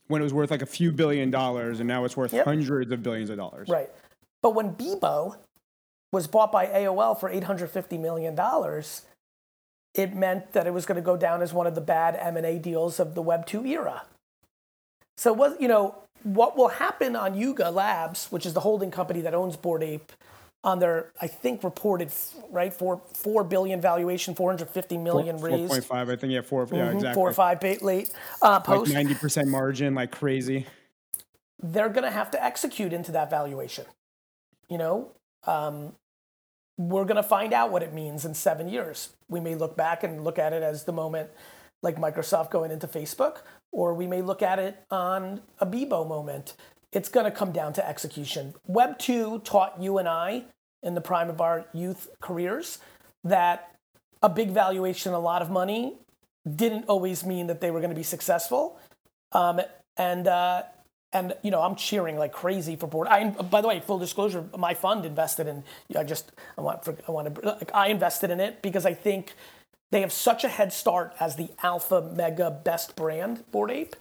when 0.07 0.23
it 0.23 0.25
was 0.25 0.33
worth 0.33 0.51
like 0.51 0.63
a 0.63 0.67
few 0.67 0.91
billion 0.91 1.31
dollars, 1.31 1.81
and 1.81 1.87
now 1.87 2.03
it's 2.07 2.17
worth 2.17 2.33
Yep. 2.33 2.47
hundreds 2.47 2.91
of 2.91 3.03
billions 3.03 3.29
of 3.29 3.37
dollars. 3.37 3.69
Right. 3.69 3.91
But 4.41 4.55
when 4.55 4.75
Bebo 4.75 5.37
was 6.12 6.27
bought 6.27 6.50
by 6.53 6.67
AOL 6.67 7.19
for 7.19 7.31
$850 7.31 7.99
million, 8.00 8.38
it 9.95 10.15
meant 10.15 10.53
that 10.53 10.67
it 10.67 10.73
was 10.73 10.87
going 10.87 10.97
to 10.97 11.03
go 11.03 11.17
down 11.17 11.43
as 11.43 11.53
one 11.53 11.67
of 11.67 11.75
the 11.75 11.81
bad 11.81 12.17
M&A 12.21 12.59
deals 12.59 12.99
of 13.00 13.15
the 13.15 13.23
Web 13.23 13.47
2 13.47 13.67
era. 13.67 14.03
So 15.17 15.33
what 15.33 15.61
you 15.61 15.67
know, 15.69 15.97
what 16.23 16.57
will 16.57 16.69
happen 16.69 17.17
on 17.17 17.35
Yuga 17.35 17.71
Labs, 17.71 18.27
which 18.31 18.47
is 18.47 18.55
the 18.55 18.61
holding 18.61 18.91
company 18.91 19.21
that 19.23 19.35
owns 19.35 19.57
Bored 19.57 19.83
Ape, 19.83 20.12
on 20.65 20.79
their 20.79 21.11
I 21.21 21.27
think 21.27 21.62
reported 21.65 22.11
right 22.50 22.73
four 22.73 23.00
four 23.15 23.43
billion 23.45 23.81
valuation, 23.81 24.35
450 24.35 24.97
million 24.99 25.38
Four 25.38 25.49
raised, 25.49 25.59
four 25.69 25.77
point 25.77 25.85
five 25.85 26.09
I 26.11 26.17
think. 26.17 26.33
Yeah, 26.33 26.43
4 26.43 26.69
Yeah, 26.71 26.79
Mhm, 26.91 26.95
exactly. 26.95 27.15
four 27.15 27.29
or 27.31 27.33
five 27.33 27.61
ba- 27.61 27.77
late 27.81 28.12
uh, 28.43 28.61
post. 28.61 28.93
ninety 28.93 29.15
percent 29.15 29.49
margin, 29.49 29.95
like 29.95 30.12
crazy. 30.12 30.67
they're 31.61 31.88
going 31.88 32.05
to 32.05 32.11
have 32.11 32.31
to 32.33 32.45
execute 32.45 32.93
into 32.93 33.11
that 33.12 33.29
valuation. 33.31 33.85
You 34.69 34.79
know, 34.79 35.11
um, 35.49 35.95
we're 36.76 37.05
going 37.05 37.17
to 37.17 37.23
find 37.23 37.52
out 37.52 37.73
what 37.73 37.83
it 37.83 37.93
means 37.93 38.25
in 38.25 38.35
seven 38.35 38.69
years. 38.69 39.11
We 39.28 39.40
may 39.40 39.55
look 39.55 39.76
back 39.76 40.05
and 40.05 40.23
look 40.23 40.38
at 40.38 40.52
it 40.52 40.62
as 40.62 40.85
the 40.85 40.93
moment 40.93 41.31
like 41.83 41.97
Microsoft 41.97 42.50
going 42.50 42.71
into 42.71 42.87
Facebook, 42.87 43.38
or 43.73 43.95
we 43.95 44.07
may 44.07 44.21
look 44.21 44.43
at 44.43 44.59
it 44.59 44.85
on 44.90 45.40
a 45.61 45.67
Bebo 45.67 46.07
moment. 46.07 46.55
It's 46.93 47.09
going 47.09 47.25
to 47.25 47.31
come 47.31 47.52
down 47.52 47.73
to 47.75 47.88
execution. 47.88 48.55
Web 48.67 48.99
2 48.99 49.40
taught 49.40 49.81
you 49.81 49.99
and 49.99 50.09
I 50.09 50.45
in 50.83 50.95
the 50.95 51.00
prime 51.00 51.28
of 51.28 51.40
our 51.40 51.67
youth 51.73 52.09
careers 52.21 52.78
that 53.25 53.75
a 54.23 54.28
big 54.28 54.50
valuation, 54.50 55.12
a 55.12 55.19
lot 55.19 55.43
of 55.43 55.50
money, 55.50 55.95
didn't 56.57 56.85
always 56.87 57.25
mean 57.25 57.47
that 57.47 57.61
they 57.61 57.71
were 57.71 57.81
going 57.81 57.90
to 57.90 57.97
be 57.97 58.02
successful. 58.02 58.78
Um, 59.33 59.61
and 59.97 60.26
uh, 60.26 60.62
and 61.12 61.35
you 61.43 61.50
know 61.50 61.62
I'm 61.62 61.77
cheering 61.77 62.17
like 62.17 62.33
crazy 62.33 62.77
for 62.77 62.87
Bored. 62.87 63.09
I 63.09 63.31
by 63.31 63.61
the 63.61 63.69
way, 63.69 63.81
full 63.81 63.99
disclosure, 63.99 64.45
my 64.57 64.75
fund 64.75 65.05
invested 65.05 65.47
in. 65.47 65.65
I 65.97 66.05
just 66.05 66.33
I 66.57 66.61
want 66.61 66.85
for, 66.85 66.97
I 67.07 67.11
want 67.11 67.35
to 67.35 67.41
like 67.47 67.71
I 67.75 67.88
invested 67.88 68.31
in 68.31 68.41
it 68.41 68.62
because 68.62 68.85
I 68.85 68.95
think 68.95 69.35
they 69.91 70.00
have 70.03 70.12
such 70.12 70.45
a 70.45 70.49
head 70.49 70.73
start 70.73 71.15
as 71.19 71.37
the 71.37 71.50
alpha 71.62 72.03
mega 72.15 72.50
best 72.50 72.95
brand 72.95 73.45
Bored 73.50 73.71
Ape 73.71 73.97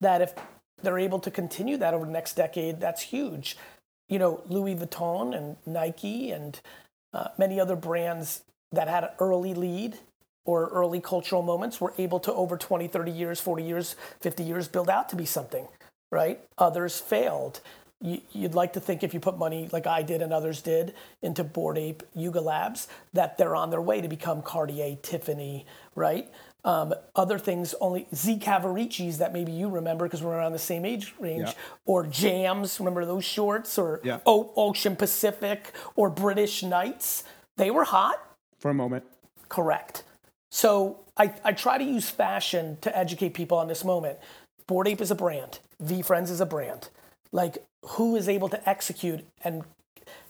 that 0.00 0.20
if 0.20 0.34
they're 0.82 0.98
able 0.98 1.18
to 1.20 1.30
continue 1.30 1.76
that 1.78 1.94
over 1.94 2.04
the 2.04 2.12
next 2.12 2.34
decade, 2.34 2.80
that's 2.80 3.02
huge. 3.02 3.56
You 4.08 4.18
know, 4.18 4.42
Louis 4.48 4.74
Vuitton 4.74 5.36
and 5.36 5.56
Nike 5.66 6.30
and 6.30 6.60
uh, 7.12 7.28
many 7.38 7.60
other 7.60 7.76
brands 7.76 8.42
that 8.72 8.88
had 8.88 9.04
an 9.04 9.10
early 9.18 9.54
lead 9.54 9.98
or 10.44 10.68
early 10.68 11.00
cultural 11.00 11.42
moments 11.42 11.80
were 11.80 11.92
able 11.98 12.18
to 12.20 12.32
over 12.32 12.56
20 12.56 12.88
30 12.88 13.10
years 13.10 13.40
40 13.40 13.62
years 13.62 13.96
50 14.20 14.42
years 14.42 14.68
build 14.68 14.88
out 14.88 15.08
to 15.08 15.16
be 15.16 15.26
something 15.26 15.68
right 16.10 16.40
others 16.58 16.98
failed 16.98 17.60
you, 18.02 18.20
you'd 18.32 18.54
like 18.54 18.72
to 18.72 18.80
think 18.80 19.02
if 19.02 19.12
you 19.14 19.20
put 19.20 19.38
money 19.38 19.68
like 19.72 19.86
i 19.86 20.02
did 20.02 20.22
and 20.22 20.32
others 20.32 20.62
did 20.62 20.94
into 21.22 21.44
Bored 21.44 21.78
Ape 21.78 22.02
yuga 22.14 22.40
labs 22.40 22.88
that 23.12 23.36
they're 23.38 23.54
on 23.56 23.70
their 23.70 23.80
way 23.82 24.00
to 24.00 24.08
become 24.08 24.42
cartier 24.42 24.96
tiffany 25.02 25.66
right 25.94 26.28
um, 26.62 26.92
other 27.16 27.38
things 27.38 27.74
only 27.80 28.06
z 28.14 28.38
cavaricci's 28.38 29.18
that 29.18 29.32
maybe 29.32 29.50
you 29.52 29.68
remember 29.68 30.04
because 30.06 30.22
we're 30.22 30.34
around 30.36 30.52
the 30.52 30.58
same 30.58 30.84
age 30.84 31.14
range 31.18 31.48
Yeah. 31.48 31.52
or 31.86 32.06
jams 32.06 32.78
remember 32.80 33.04
those 33.06 33.24
shorts 33.24 33.78
or 33.78 34.00
Yeah. 34.04 34.18
O- 34.26 34.52
ocean 34.56 34.94
pacific 34.96 35.72
or 35.96 36.10
british 36.10 36.62
knights 36.62 37.24
they 37.56 37.70
were 37.70 37.84
hot 37.84 38.16
For 38.58 38.70
a 38.70 38.74
moment. 38.74 39.04
Correct. 39.48 40.04
So 40.50 41.00
I, 41.16 41.32
I 41.44 41.52
try 41.52 41.76
to 41.78 41.84
use 41.84 42.08
fashion 42.10 42.78
to 42.82 42.96
educate 42.96 43.34
people 43.34 43.58
on 43.58 43.68
this 43.68 43.84
moment. 43.84 44.18
Bored 44.66 44.86
Ape 44.88 45.00
is 45.00 45.10
a 45.10 45.14
brand. 45.14 45.58
VeeFriends 45.82 46.30
is 46.30 46.40
a 46.40 46.46
brand. 46.46 46.88
Like 47.32 47.64
who 47.82 48.16
is 48.16 48.28
able 48.28 48.48
to 48.48 48.68
execute 48.68 49.24
and 49.42 49.64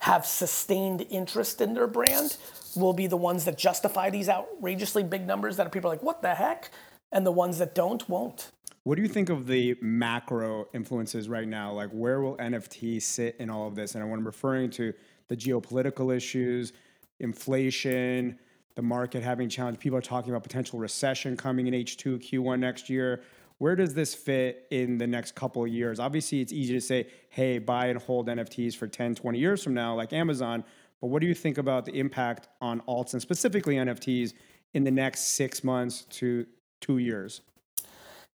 have 0.00 0.26
sustained 0.26 1.06
interest 1.10 1.60
in 1.60 1.74
their 1.74 1.86
brand 1.86 2.36
will 2.76 2.92
be 2.92 3.06
the 3.06 3.16
ones 3.16 3.44
that 3.44 3.58
justify 3.58 4.10
these 4.10 4.28
outrageously 4.28 5.02
big 5.02 5.26
numbers 5.26 5.56
that 5.56 5.66
are 5.66 5.70
people 5.70 5.90
are 5.90 5.94
like, 5.94 6.02
what 6.02 6.22
the 6.22 6.34
heck? 6.34 6.70
And 7.12 7.26
the 7.26 7.32
ones 7.32 7.58
that 7.58 7.74
don't 7.74 8.08
won't. 8.08 8.52
What 8.84 8.96
do 8.96 9.02
you 9.02 9.08
think 9.08 9.28
of 9.28 9.46
the 9.46 9.76
macro 9.82 10.68
influences 10.72 11.28
right 11.28 11.46
now? 11.46 11.72
Like, 11.72 11.90
where 11.90 12.20
will 12.20 12.36
NFT 12.36 13.02
sit 13.02 13.36
in 13.38 13.50
all 13.50 13.66
of 13.66 13.74
this? 13.74 13.94
And 13.94 14.08
when 14.08 14.20
I'm 14.20 14.26
referring 14.26 14.70
to 14.70 14.94
the 15.28 15.36
geopolitical 15.36 16.14
issues, 16.14 16.72
inflation, 17.18 18.38
the 18.76 18.82
market 18.82 19.22
having 19.22 19.48
challenge, 19.48 19.78
people 19.78 19.98
are 19.98 20.02
talking 20.02 20.30
about 20.30 20.42
potential 20.42 20.78
recession 20.78 21.36
coming 21.36 21.66
in 21.66 21.74
H2, 21.74 22.18
Q1 22.30 22.58
next 22.58 22.88
year. 22.88 23.22
Where 23.60 23.76
does 23.76 23.94
this 23.94 24.14
fit 24.14 24.66
in 24.70 24.98
the 24.98 25.06
next 25.06 25.36
couple 25.36 25.62
of 25.62 25.68
years? 25.68 26.00
Obviously, 26.00 26.40
it's 26.40 26.52
easy 26.52 26.74
to 26.74 26.80
say, 26.80 27.06
hey, 27.28 27.58
buy 27.58 27.86
and 27.86 28.00
hold 28.00 28.26
NFTs 28.26 28.74
for 28.74 28.88
10, 28.88 29.14
20 29.14 29.38
years 29.38 29.62
from 29.62 29.74
now, 29.74 29.94
like 29.94 30.12
Amazon. 30.12 30.64
But 31.00 31.06
what 31.08 31.20
do 31.20 31.28
you 31.28 31.34
think 31.34 31.58
about 31.58 31.84
the 31.84 31.92
impact 31.92 32.48
on 32.60 32.80
alts 32.88 33.12
and 33.12 33.22
specifically 33.22 33.76
NFTs 33.76 34.32
in 34.74 34.84
the 34.84 34.90
next 34.90 35.36
six 35.36 35.62
months 35.62 36.04
to 36.10 36.46
two 36.80 36.98
years? 36.98 37.42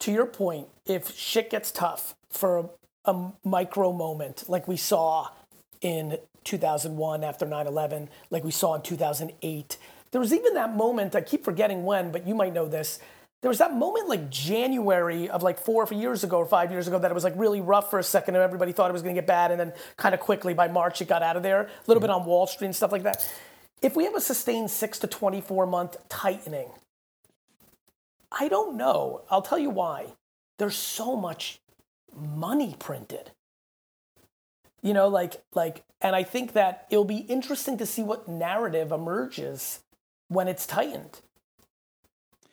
to 0.03 0.11
your 0.11 0.27
point, 0.27 0.67
if 0.85 1.17
shit 1.17 1.49
gets 1.49 1.71
tough 1.71 2.17
for 2.29 2.69
a, 3.05 3.13
a 3.13 3.33
micro 3.45 3.93
moment, 3.93 4.49
like 4.49 4.67
we 4.67 4.77
saw 4.77 5.29
in 5.81 6.19
2001 6.43 7.23
after 7.23 7.47
9 7.47 7.69
11, 7.69 8.09
like 8.29 8.43
we 8.43 8.51
saw 8.51 8.75
in 8.75 8.83
2008, 8.83 9.79
there 10.11 10.21
was 10.21 10.33
even 10.33 10.55
that 10.55 10.75
moment, 10.75 11.15
I 11.15 11.21
keep 11.21 11.45
forgetting 11.45 11.85
when, 11.85 12.11
but 12.11 12.27
you 12.27 12.35
might 12.35 12.53
know 12.53 12.67
this. 12.67 12.99
There 13.43 13.49
was 13.49 13.59
that 13.59 13.75
moment 13.75 14.09
like 14.09 14.31
January 14.31 15.29
of 15.29 15.43
like 15.43 15.59
four 15.59 15.87
years 15.91 16.23
ago 16.23 16.39
or 16.39 16.47
five 16.47 16.71
years 16.71 16.87
ago 16.87 16.99
that 17.01 17.11
it 17.11 17.15
was 17.15 17.25
like 17.25 17.35
really 17.37 17.61
rough 17.61 17.91
for 17.91 17.99
a 17.99 18.05
second 18.05 18.37
and 18.37 18.43
everybody 18.43 18.71
thought 18.71 18.89
it 18.89 18.93
was 18.93 19.03
going 19.03 19.17
to 19.17 19.21
get 19.21 19.27
bad. 19.27 19.51
And 19.51 19.59
then 19.59 19.73
kind 19.97 20.15
of 20.15 20.21
quickly 20.21 20.55
by 20.55 20.69
March 20.69 21.03
it 21.03 21.09
got 21.09 21.25
out 21.25 21.37
of 21.37 21.43
there, 21.43 21.63
a 21.63 21.71
little 21.89 22.01
bit 22.01 22.09
on 22.09 22.25
Wall 22.25 22.47
Street 22.47 22.67
and 22.67 22.77
stuff 22.77 22.93
like 22.93 23.03
that. 23.03 23.29
If 23.83 23.97
we 23.97 24.05
have 24.05 24.15
a 24.15 24.21
sustained 24.21 24.71
six 24.71 25.01
to 25.01 25.09
24 25.09 25.67
month 25.67 25.97
tightening, 26.09 26.71
I 28.31 28.47
don't 28.47 28.77
know. 28.77 29.23
I'll 29.29 29.43
tell 29.43 29.59
you 29.59 29.71
why. 29.71 30.15
There's 30.59 30.77
so 30.77 31.17
much 31.17 31.61
money 32.17 32.77
printed. 32.79 33.33
You 34.83 34.95
know, 34.95 35.09
like 35.09 35.43
like 35.53 35.83
and 36.01 36.15
I 36.15 36.23
think 36.23 36.53
that 36.53 36.87
it'll 36.91 37.05
be 37.05 37.19
interesting 37.19 37.77
to 37.79 37.87
see 37.87 38.03
what 38.03 38.29
narrative 38.29 38.93
emerges 38.93 39.81
when 40.29 40.47
it's 40.47 40.65
tightened. 40.65 41.21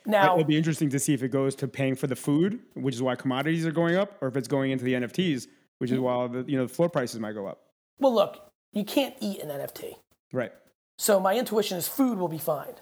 Now, 0.09 0.33
It'll 0.33 0.43
be 0.43 0.57
interesting 0.57 0.89
to 0.89 0.99
see 0.99 1.13
if 1.13 1.21
it 1.21 1.29
goes 1.29 1.53
to 1.55 1.67
paying 1.67 1.95
for 1.95 2.07
the 2.07 2.15
food, 2.15 2.59
which 2.73 2.95
is 2.95 3.01
why 3.01 3.13
commodities 3.15 3.63
are 3.65 3.71
going 3.71 3.95
up, 3.95 4.17
or 4.21 4.27
if 4.27 4.35
it's 4.35 4.47
going 4.47 4.71
into 4.71 4.83
the 4.83 4.93
NFTs, 4.93 5.45
which 5.77 5.91
is 5.91 5.99
why 5.99 6.25
the 6.27 6.43
you 6.47 6.57
know 6.57 6.65
the 6.65 6.73
floor 6.73 6.89
prices 6.89 7.19
might 7.19 7.33
go 7.33 7.45
up. 7.45 7.61
well 7.99 8.13
look, 8.13 8.49
you 8.73 8.83
can't 8.83 9.15
eat 9.19 9.39
an 9.39 9.49
NFT. 9.49 9.95
Right. 10.33 10.51
So 10.97 11.19
my 11.19 11.35
intuition 11.37 11.77
is 11.77 11.87
food 11.87 12.17
will 12.17 12.27
be 12.27 12.39
fine. 12.39 12.73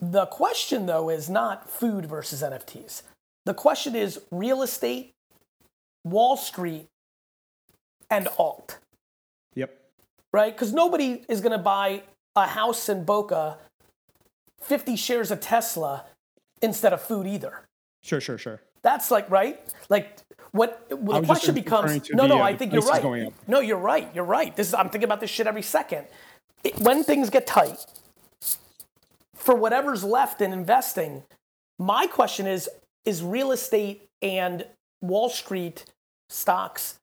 The 0.00 0.26
question 0.26 0.86
though 0.86 1.10
is 1.10 1.28
not 1.28 1.68
food 1.68 2.06
versus 2.06 2.42
NFTs. 2.42 3.02
The 3.44 3.54
question 3.54 3.94
is 3.94 4.20
real 4.30 4.62
estate, 4.62 5.12
Wall 6.02 6.36
Street, 6.36 6.88
and 8.10 8.26
alt. 8.38 8.78
Yep. 9.54 9.70
right? 10.32 10.52
Because 10.52 10.72
nobody 10.72 11.24
is 11.28 11.40
going 11.40 11.52
to 11.52 11.62
buy 11.62 12.02
a 12.34 12.46
house 12.46 12.88
in 12.88 13.04
Boca, 13.04 13.58
50 14.66 14.96
shares 14.96 15.30
of 15.30 15.40
Tesla 15.40 16.04
instead 16.60 16.92
of 16.92 17.00
food 17.00 17.26
either. 17.26 17.66
Sure. 18.02 18.20
Sure. 18.20 18.38
Sure. 18.38 18.60
That's 18.82 19.10
like, 19.10 19.30
right? 19.30 19.60
Like, 19.88 20.18
what 20.52 20.86
well, 20.90 21.20
the 21.20 21.26
question 21.26 21.54
becomes 21.54 22.08
no, 22.10 22.22
the, 22.22 22.28
no, 22.28 22.38
uh, 22.38 22.42
I 22.42 22.56
think 22.56 22.72
you're 22.72 22.82
right. 22.82 23.32
No, 23.46 23.60
you're 23.60 23.78
right. 23.78 24.08
You're 24.14 24.24
right. 24.24 24.54
This 24.54 24.68
is, 24.68 24.74
I'm 24.74 24.88
thinking 24.88 25.04
about 25.04 25.20
this 25.20 25.30
shit 25.30 25.46
every 25.46 25.62
second. 25.62 26.06
It, 26.64 26.78
when 26.80 27.04
things 27.04 27.30
get 27.30 27.46
tight, 27.46 27.84
for 29.34 29.54
whatever's 29.54 30.02
left 30.02 30.40
in 30.40 30.52
investing, 30.52 31.24
my 31.78 32.06
question 32.06 32.46
is 32.46 32.68
is 33.04 33.22
real 33.22 33.52
estate 33.52 34.08
and 34.22 34.66
Wall 35.00 35.28
Street 35.28 35.84
stocks 36.28 36.98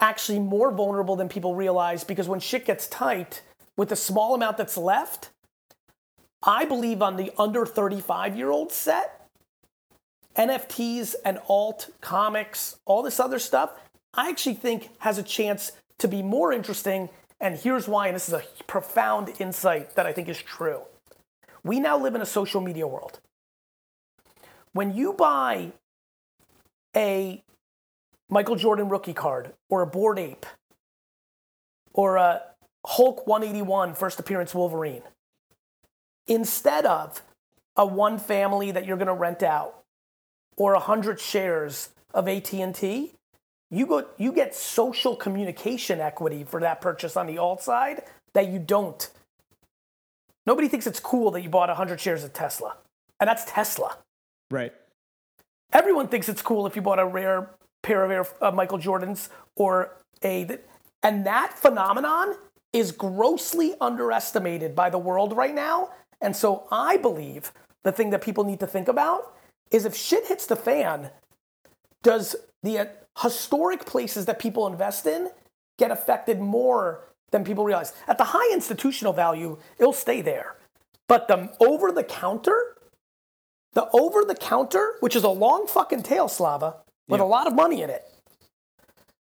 actually 0.00 0.38
more 0.38 0.70
vulnerable 0.70 1.16
than 1.16 1.28
people 1.28 1.54
realize 1.54 2.04
because 2.04 2.28
when 2.28 2.40
shit 2.40 2.66
gets 2.66 2.86
tight, 2.88 3.42
with 3.76 3.88
the 3.88 3.96
small 3.96 4.34
amount 4.34 4.56
that's 4.56 4.76
left, 4.76 5.30
I 6.42 6.64
believe 6.64 7.02
on 7.02 7.16
the 7.16 7.32
under 7.38 7.66
35 7.66 8.36
year 8.36 8.50
old 8.50 8.72
set, 8.72 9.28
NFTs 10.36 11.14
and 11.24 11.38
alt 11.48 11.90
comics, 12.00 12.78
all 12.84 13.02
this 13.02 13.18
other 13.18 13.38
stuff, 13.38 13.72
I 14.14 14.28
actually 14.28 14.54
think 14.54 14.90
has 14.98 15.18
a 15.18 15.22
chance 15.22 15.72
to 15.98 16.08
be 16.08 16.22
more 16.22 16.52
interesting. 16.52 17.08
And 17.40 17.56
here's 17.56 17.88
why, 17.88 18.06
and 18.06 18.16
this 18.16 18.28
is 18.28 18.34
a 18.34 18.42
profound 18.66 19.32
insight 19.38 19.94
that 19.96 20.06
I 20.06 20.12
think 20.12 20.28
is 20.28 20.40
true. 20.42 20.82
We 21.62 21.80
now 21.80 21.98
live 21.98 22.14
in 22.14 22.22
a 22.22 22.26
social 22.26 22.60
media 22.60 22.86
world. 22.86 23.20
When 24.72 24.94
you 24.94 25.12
buy 25.12 25.72
a 26.94 27.42
Michael 28.28 28.56
Jordan 28.56 28.88
rookie 28.88 29.14
card 29.14 29.52
or 29.68 29.82
a 29.82 29.86
Bored 29.86 30.18
Ape 30.18 30.46
or 31.92 32.16
a 32.16 32.42
Hulk 32.86 33.26
181 33.26 33.94
first 33.94 34.20
appearance 34.20 34.54
Wolverine 34.54 35.02
instead 36.26 36.86
of 36.86 37.22
a 37.76 37.86
one 37.86 38.18
family 38.18 38.70
that 38.70 38.86
you're 38.86 38.96
going 38.96 39.06
to 39.06 39.14
rent 39.14 39.42
out 39.42 39.82
or 40.56 40.72
100 40.72 41.20
shares 41.20 41.90
of 42.14 42.28
AT&T 42.28 43.12
you 43.70 43.86
go 43.86 44.06
you 44.16 44.32
get 44.32 44.54
social 44.54 45.16
communication 45.16 46.00
equity 46.00 46.44
for 46.44 46.60
that 46.60 46.80
purchase 46.80 47.16
on 47.16 47.26
the 47.26 47.36
alt 47.36 47.62
side 47.62 48.02
that 48.32 48.48
you 48.48 48.58
don't 48.58 49.10
nobody 50.46 50.68
thinks 50.68 50.86
it's 50.86 51.00
cool 51.00 51.30
that 51.30 51.42
you 51.42 51.48
bought 51.48 51.68
100 51.68 52.00
shares 52.00 52.24
of 52.24 52.32
Tesla 52.32 52.76
and 53.20 53.28
that's 53.28 53.44
Tesla 53.44 53.98
right 54.50 54.72
everyone 55.72 56.08
thinks 56.08 56.28
it's 56.28 56.42
cool 56.42 56.66
if 56.66 56.76
you 56.76 56.82
bought 56.82 56.98
a 56.98 57.06
rare 57.06 57.50
pair 57.82 58.04
of 58.04 58.10
Air, 58.10 58.26
uh, 58.40 58.50
Michael 58.50 58.78
Jordans 58.78 59.28
or 59.56 59.96
a 60.24 60.58
and 61.02 61.26
that 61.26 61.56
phenomenon 61.56 62.34
is 62.72 62.92
grossly 62.92 63.74
underestimated 63.80 64.74
by 64.74 64.90
the 64.90 64.98
world 64.98 65.34
right 65.36 65.54
now. 65.54 65.90
And 66.20 66.34
so 66.34 66.66
I 66.70 66.96
believe 66.96 67.52
the 67.84 67.92
thing 67.92 68.10
that 68.10 68.22
people 68.22 68.44
need 68.44 68.60
to 68.60 68.66
think 68.66 68.88
about 68.88 69.34
is 69.70 69.84
if 69.84 69.94
shit 69.94 70.26
hits 70.26 70.46
the 70.46 70.56
fan, 70.56 71.10
does 72.02 72.36
the 72.62 72.78
uh, 72.78 72.84
historic 73.22 73.84
places 73.84 74.26
that 74.26 74.38
people 74.38 74.66
invest 74.66 75.06
in 75.06 75.30
get 75.78 75.90
affected 75.90 76.40
more 76.40 77.04
than 77.30 77.44
people 77.44 77.64
realize? 77.64 77.92
At 78.08 78.18
the 78.18 78.24
high 78.24 78.50
institutional 78.52 79.12
value, 79.12 79.58
it'll 79.78 79.92
stay 79.92 80.22
there. 80.22 80.56
But 81.08 81.28
the 81.28 81.54
over 81.60 81.92
the 81.92 82.04
counter, 82.04 82.76
the 83.74 83.88
over 83.92 84.24
the 84.24 84.34
counter, 84.34 84.94
which 85.00 85.14
is 85.14 85.24
a 85.24 85.28
long 85.28 85.66
fucking 85.66 86.02
tail, 86.02 86.28
Slava, 86.28 86.76
with 87.08 87.20
yeah. 87.20 87.26
a 87.26 87.28
lot 87.28 87.46
of 87.46 87.54
money 87.54 87.82
in 87.82 87.90
it, 87.90 88.04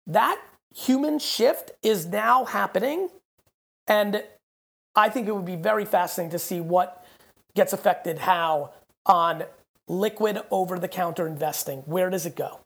that 0.07 0.41
human 0.75 1.19
shift 1.19 1.71
is 1.81 2.05
now 2.05 2.45
happening 2.45 3.09
and 3.87 4.23
I 4.95 5.09
think 5.09 5.27
it 5.27 5.35
would 5.35 5.45
be 5.45 5.55
very 5.55 5.85
fascinating 5.85 6.31
to 6.31 6.39
see 6.39 6.59
what 6.59 7.05
gets 7.55 7.73
affected 7.73 8.19
how 8.19 8.71
on 9.05 9.43
liquid 9.87 10.41
over 10.51 10.79
the 10.79 10.87
counter 10.87 11.27
investing. 11.27 11.79
Where 11.79 12.09
does 12.09 12.25
it 12.25 12.35
go? 12.35 12.59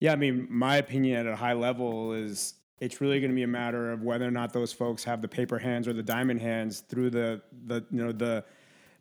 Yeah, 0.00 0.12
I 0.12 0.16
mean, 0.16 0.46
my 0.50 0.76
opinion 0.76 1.26
at 1.26 1.32
a 1.32 1.36
high 1.36 1.52
level 1.52 2.12
is 2.12 2.54
it's 2.80 3.00
really 3.00 3.20
going 3.20 3.30
to 3.30 3.36
be 3.36 3.44
a 3.44 3.48
matter 3.48 3.92
of 3.92 4.02
whether 4.02 4.26
or 4.26 4.30
not 4.30 4.52
those 4.52 4.72
folks 4.72 5.04
have 5.04 5.22
the 5.22 5.28
paper 5.28 5.58
hands 5.58 5.88
or 5.88 5.92
the 5.92 6.02
diamond 6.02 6.40
hands 6.40 6.80
through 6.80 7.10
the 7.10 7.40
the 7.66 7.84
you 7.90 8.04
know 8.04 8.12
the 8.12 8.44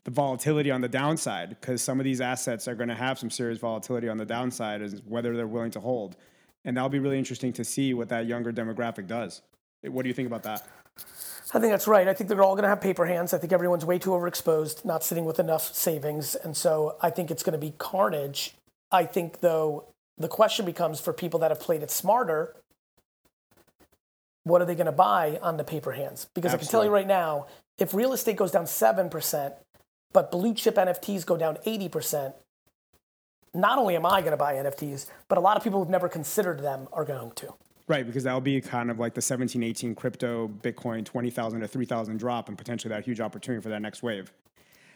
the 0.04 0.12
volatility 0.12 0.70
on 0.70 0.82
the 0.82 0.88
downside 0.88 1.50
because 1.50 1.82
some 1.82 2.00
of 2.00 2.04
these 2.04 2.22
assets 2.22 2.68
are 2.68 2.76
going 2.76 2.90
to 2.90 2.96
have 2.96 3.18
some 3.18 3.30
serious 3.30 3.58
volatility 3.60 4.10
on 4.10 4.18
the 4.18 4.26
downside 4.26 4.82
as 4.82 5.02
whether 5.06 5.36
they're 5.36 5.48
willing 5.48 5.72
to 5.72 5.80
hold. 5.80 6.18
And 6.66 6.76
that'll 6.76 6.90
be 6.90 7.00
really 7.00 7.18
interesting 7.18 7.54
to 7.54 7.64
see 7.64 7.94
what 7.94 8.10
that 8.10 8.26
younger 8.26 8.52
demographic 8.52 9.08
does. 9.08 9.42
What 9.82 10.04
do 10.04 10.10
you 10.10 10.14
think 10.14 10.28
about 10.28 10.44
that? 10.44 10.68
I 11.54 11.60
think 11.60 11.72
that's 11.72 11.88
right. 11.88 12.08
I 12.08 12.14
think 12.14 12.30
they're 12.30 12.42
all 12.42 12.56
going 12.56 12.64
to 12.64 12.70
have 12.70 12.82
paper 12.82 13.06
hands. 13.06 13.34
I 13.34 13.38
think 13.38 13.54
everyone's 13.54 13.86
way 13.86 14.00
too 14.00 14.10
overexposed, 14.10 14.84
not 14.86 15.04
sitting 15.04 15.26
with 15.26 15.40
enough 15.40 15.74
savings. 15.74 16.34
And 16.36 16.58
so 16.58 16.98
I 17.02 17.12
think 17.12 17.30
it's 17.30 17.44
going 17.44 17.54
to 17.54 17.60
be 17.60 17.74
carnage. 17.78 18.56
I 18.92 19.06
think, 19.06 19.42
though, 19.42 19.86
the 20.18 20.28
question 20.28 20.66
becomes 20.66 21.00
for 21.00 21.14
people 21.14 21.40
that 21.42 21.52
have 21.52 21.60
played 21.60 21.84
it 21.84 21.92
smarter 21.92 22.56
what 24.44 24.62
are 24.62 24.66
they 24.66 24.76
going 24.76 24.86
to 24.86 24.92
buy 24.92 25.40
on 25.42 25.58
the 25.58 25.64
paper 25.64 25.94
hands? 25.94 26.28
Because 26.34 26.54
Absolutely. 26.54 26.56
I 26.56 26.58
can 26.58 26.72
tell 26.72 26.86
you 26.86 26.92
right 26.92 27.08
now, 27.08 27.48
if 27.78 27.94
real 27.94 28.14
estate 28.14 28.36
goes 28.36 28.52
down 28.52 28.66
7%, 28.66 29.54
but 30.12 30.32
blue 30.32 30.54
chip 30.54 30.76
NFTs 30.76 31.26
go 31.26 31.38
down 31.38 31.58
80%, 31.66 32.34
not 33.54 33.78
only 33.78 33.96
am 33.96 34.06
I 34.06 34.22
going 34.22 34.32
to 34.32 34.38
buy 34.38 34.56
NFTs, 34.56 35.08
but 35.28 35.38
a 35.38 35.42
lot 35.42 35.58
of 35.58 35.64
people 35.64 35.80
who've 35.80 35.90
never 35.90 36.10
considered 36.10 36.60
them 36.62 36.88
are 36.92 37.06
going 37.06 37.32
to. 37.32 37.54
Right, 37.88 38.06
because 38.06 38.24
that'll 38.24 38.40
be 38.40 38.62
kind 38.62 38.90
of 38.90 39.00
like 39.00 39.14
the 39.14 39.22
17, 39.22 39.62
18 39.62 39.96
crypto 39.96 40.48
Bitcoin 40.48 41.04
20,000 41.04 41.60
to 41.60 41.68
3,000 41.68 42.18
drop 42.18 42.48
and 42.48 42.58
potentially 42.58 42.94
that 42.94 43.04
huge 43.04 43.20
opportunity 43.20 43.62
for 43.62 43.70
that 43.70 43.82
next 43.82 44.02
wave. 44.02 44.32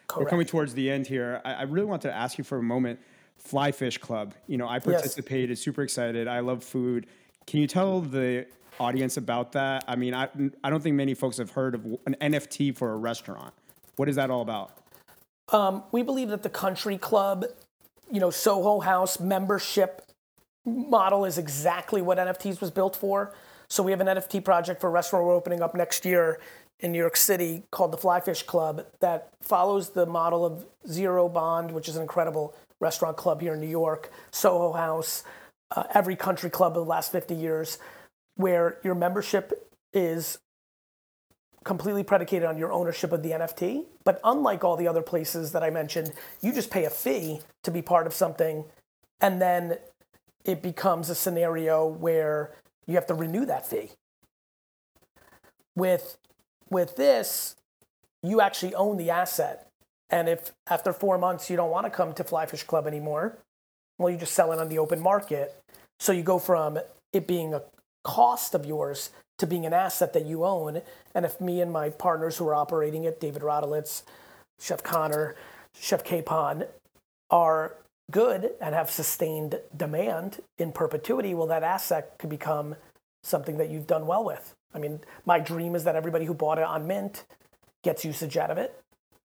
Correct. 0.08 0.26
We're 0.26 0.30
coming 0.30 0.46
towards 0.46 0.74
the 0.74 0.90
end 0.90 1.06
here. 1.06 1.42
I, 1.44 1.54
I 1.54 1.62
really 1.64 1.86
want 1.86 2.02
to 2.04 2.14
ask 2.14 2.38
you 2.38 2.46
for 2.46 2.58
a 2.58 2.64
moment 2.64 3.00
Flyfish 3.46 4.00
Club. 4.00 4.34
You 4.48 4.58
know, 4.58 4.68
I 4.68 4.80
participated, 4.80 5.50
yes. 5.50 5.60
super 5.60 5.84
excited. 5.84 6.28
I 6.28 6.40
love 6.40 6.64
food. 6.64 7.08
Can 7.46 7.60
you 7.60 7.68
tell 7.68 8.02
the 8.02 8.46
audience 8.80 9.18
about 9.18 9.52
that? 9.54 9.84
I 9.88 9.98
mean, 9.98 10.14
I, 10.14 10.30
I 10.64 10.70
don't 10.70 10.82
think 10.82 10.96
many 10.96 11.14
folks 11.14 11.38
have 11.38 11.52
heard 11.52 11.76
of 11.76 11.86
an 12.06 12.16
NFT 12.22 12.76
for 12.76 12.94
a 12.94 12.98
restaurant. 12.98 13.54
What 13.98 14.08
is 14.08 14.16
that 14.16 14.30
all 14.30 14.42
about? 14.42 14.78
Um, 15.50 15.84
we 15.92 16.04
believe 16.04 16.30
that 16.30 16.44
the 16.44 16.50
country 16.50 16.98
club, 16.98 17.46
you 18.12 18.20
know, 18.20 18.30
Soho 18.30 18.80
House 18.80 19.20
membership 19.20 20.07
model 20.68 21.26
is 21.26 21.38
exactly 21.38 22.02
what 22.02 22.18
NFTs 22.18 22.62
was 22.62 22.72
built 22.72 22.96
for. 22.96 23.34
So 23.70 23.84
we 23.84 23.92
have 23.92 24.02
an 24.02 24.08
NFT 24.08 24.44
project 24.44 24.82
for 24.82 24.88
a 24.88 24.92
restaurant 24.92 25.26
we're 25.26 25.34
opening 25.34 25.62
up 25.62 25.74
next 25.74 26.06
year 26.06 26.40
in 26.80 26.92
New 26.92 26.98
York 26.98 27.18
City 27.18 27.64
called 27.72 27.92
the 27.92 27.98
Flyfish 27.98 28.46
Club 28.46 28.86
that 29.00 29.30
follows 29.42 29.90
the 29.90 30.06
model 30.06 30.46
of 30.46 30.66
Zero 30.88 31.28
Bond, 31.28 31.72
which 31.72 31.90
is 31.90 31.96
an 31.96 32.02
incredible 32.02 32.54
restaurant 32.80 33.18
club 33.18 33.42
here 33.42 33.54
in 33.54 33.60
New 33.60 33.68
York, 33.68 34.12
Soho 34.32 34.74
House, 34.74 35.24
uh, 35.76 35.84
every 35.94 36.16
country 36.16 36.50
club 36.50 36.78
of 36.78 36.86
the 36.86 36.90
last 36.90 37.12
50 37.12 37.34
years, 37.34 37.80
where 38.36 38.78
your 38.84 38.94
membership 38.94 39.68
is 39.94 40.38
completely 41.64 42.04
predicated 42.04 42.48
on 42.48 42.58
your 42.58 42.72
ownership 42.72 43.12
of 43.12 43.24
the 43.24 43.32
NFT. 43.32 43.86
But 44.06 44.22
unlike 44.24 44.64
all 44.64 44.78
the 44.78 44.88
other 44.88 45.02
places 45.02 45.52
that 45.52 45.64
I 45.64 45.70
mentioned, 45.70 46.14
you 46.42 46.54
just 46.54 46.70
pay 46.70 46.86
a 46.86 46.90
fee 46.90 47.42
to 47.64 47.72
be 47.72 47.82
part 47.82 48.08
of 48.08 48.14
something 48.14 48.64
and 49.20 49.42
then 49.42 49.78
it 50.48 50.62
becomes 50.62 51.10
a 51.10 51.16
scenario 51.16 51.86
where 51.86 52.56
you 52.88 52.96
have 52.96 53.06
to 53.08 53.14
renew 53.14 53.46
that 53.46 53.68
fee. 53.68 53.92
With, 55.76 56.18
with 56.70 56.96
this, 56.96 57.56
you 58.24 58.42
actually 58.42 58.74
own 58.74 58.98
the 58.98 59.12
asset. 59.12 59.68
And 60.10 60.30
if 60.30 60.54
after 60.68 60.94
four 60.94 61.18
months 61.18 61.50
you 61.50 61.58
don't 61.58 61.70
want 61.70 61.86
to 61.86 61.90
come 61.90 62.14
to 62.14 62.24
Flyfish 62.24 62.66
Club 62.66 62.88
anymore, 62.88 63.38
well, 64.00 64.10
you 64.10 64.18
just 64.18 64.34
sell 64.34 64.54
it 64.54 64.60
on 64.60 64.70
the 64.70 64.80
open 64.80 65.02
market. 65.02 65.54
So 66.00 66.14
you 66.14 66.24
go 66.24 66.40
from 66.40 66.80
it 67.12 67.28
being 67.28 67.54
a 67.54 67.64
cost 68.04 68.56
of 68.56 68.66
yours 68.66 69.10
to 69.40 69.46
being 69.46 69.66
an 69.66 69.74
asset 69.74 70.14
that 70.14 70.26
you 70.26 70.46
own. 70.46 70.82
And 71.14 71.26
if 71.26 71.42
me 71.42 71.62
and 71.62 71.72
my 71.72 71.90
partners 71.90 72.38
who 72.38 72.48
are 72.48 72.56
operating 72.56 73.04
it, 73.04 73.20
David 73.20 73.42
Rodolitz, 73.42 74.04
Chef 74.60 74.82
Connor, 74.82 75.36
Chef 75.80 76.04
Capon, 76.04 76.64
are 77.30 77.76
good 78.12 78.52
and 78.62 78.74
have 78.74 78.90
sustained 78.90 79.60
demand 79.76 80.40
in 80.58 80.72
perpetuity, 80.72 81.34
well, 81.34 81.48
that 81.48 81.64
asset 81.64 82.18
could 82.18 82.30
become 82.30 82.76
something 83.24 83.58
that 83.58 83.70
you've 83.70 83.88
done 83.88 84.08
well 84.08 84.24
with. 84.24 84.56
I 84.74 84.80
mean, 84.80 85.00
my 85.26 85.40
dream 85.40 85.76
is 85.76 85.84
that 85.84 85.96
everybody 85.96 86.26
who 86.26 86.34
bought 86.34 86.58
it 86.58 86.64
on 86.64 86.88
Mint 86.88 87.26
gets 87.84 88.06
usage 88.06 88.38
out 88.38 88.52
of 88.52 88.58
it 88.58 88.80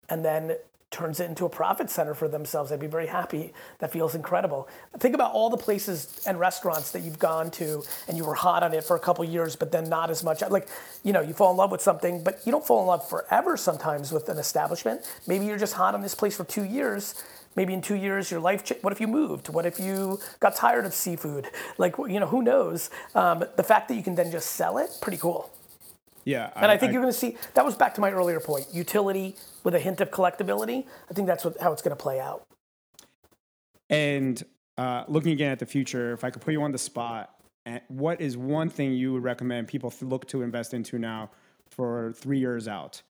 and 0.10 0.24
then 0.24 0.56
turns 0.92 1.20
it 1.20 1.30
into 1.30 1.46
a 1.46 1.50
profit 1.50 1.90
center 1.90 2.16
for 2.16 2.28
themselves. 2.28 2.72
I'd 2.72 2.80
be 2.80 2.88
very 2.88 3.06
happy. 3.06 3.54
That 3.78 3.92
feels 3.92 4.16
incredible. 4.16 4.68
Think 4.98 5.14
about 5.14 5.34
all 5.34 5.52
the 5.52 5.58
places 5.58 6.24
and 6.26 6.40
restaurants 6.40 6.92
that 6.92 7.02
you've 7.02 7.20
gone 7.20 7.52
to 7.52 7.84
and 8.08 8.18
you 8.18 8.26
were 8.26 8.34
hot 8.34 8.64
on 8.64 8.74
it 8.74 8.84
for 8.84 8.96
a 8.96 9.00
couple 9.00 9.24
years, 9.24 9.56
but 9.56 9.72
then 9.72 9.88
not 9.88 10.10
as 10.10 10.24
much. 10.24 10.42
Like, 10.50 10.68
you 11.04 11.14
know, 11.14 11.22
you 11.22 11.34
fall 11.34 11.52
in 11.52 11.58
love 11.58 11.70
with 11.70 11.82
something, 11.82 12.24
but 12.24 12.42
you 12.44 12.52
don't 12.52 12.66
fall 12.66 12.82
in 12.82 12.88
love 12.88 13.08
forever 13.08 13.56
sometimes 13.56 14.12
with 14.12 14.30
an 14.30 14.40
establishment. 14.40 15.02
Maybe 15.28 15.46
you're 15.46 15.60
just 15.60 15.76
hot 15.76 15.94
on 15.94 16.02
this 16.02 16.16
place 16.16 16.36
for 16.36 16.44
two 16.44 16.64
years 16.64 17.24
maybe 17.56 17.74
in 17.74 17.82
two 17.82 17.96
years 17.96 18.32
your 18.32 18.40
life 18.40 18.72
what 18.82 18.94
if 18.94 19.02
you 19.02 19.08
moved? 19.08 19.50
What 19.50 19.66
if 19.66 19.80
you 19.80 20.20
got 20.40 20.56
tired 20.56 20.86
of 20.86 20.94
seafood? 20.94 21.48
Like 21.78 21.96
you 21.98 22.20
know 22.20 22.28
who 22.28 22.42
knows? 22.42 22.90
Um, 23.16 23.44
the 23.56 23.64
fact 23.64 23.88
that 23.88 23.96
you 23.96 24.04
can 24.04 24.16
then 24.16 24.32
just 24.32 24.52
sell 24.52 24.78
it 24.78 24.90
pretty 25.02 25.18
cool. 25.18 25.50
Yeah 26.26 26.52
and 26.56 26.66
i, 26.66 26.74
I 26.74 26.78
think 26.78 26.90
I, 26.90 26.94
you're 26.94 27.02
going 27.02 27.14
to 27.14 27.18
see 27.18 27.38
that 27.54 27.66
was 27.66 27.76
back 27.76 27.94
to 27.96 28.02
my 28.02 28.12
earlier 28.12 28.40
point 28.40 28.68
utility 28.74 29.36
with 29.64 29.74
a 29.74 29.80
hint 29.80 30.02
of 30.02 30.12
collectability. 30.12 30.86
I 31.10 31.14
think 31.14 31.28
that's 31.28 31.46
what, 31.46 31.60
how 31.62 31.72
it's 31.72 31.82
going 31.82 31.96
to 31.96 32.02
play 32.02 32.20
out. 32.20 32.44
And 33.90 34.44
uh, 34.78 35.06
looking 35.08 35.32
again 35.32 35.52
at 35.52 35.60
the 35.60 35.66
future 35.66 36.14
if 36.14 36.24
i 36.24 36.30
could 36.30 36.42
put 36.42 36.54
you 36.54 36.62
on 36.62 36.72
the 36.72 36.78
spot 36.78 37.36
eh, 37.66 37.80
what 37.88 38.22
is 38.22 38.38
one 38.38 38.70
thing 38.70 38.94
you 38.94 39.14
would 39.14 39.24
recommend 39.24 39.68
people 39.68 39.94
look 40.02 40.28
to 40.28 40.42
invest 40.42 40.74
into 40.74 41.00
now 41.00 41.30
for 41.70 42.14
three 42.14 42.40
years 42.40 42.68
out? 42.68 43.02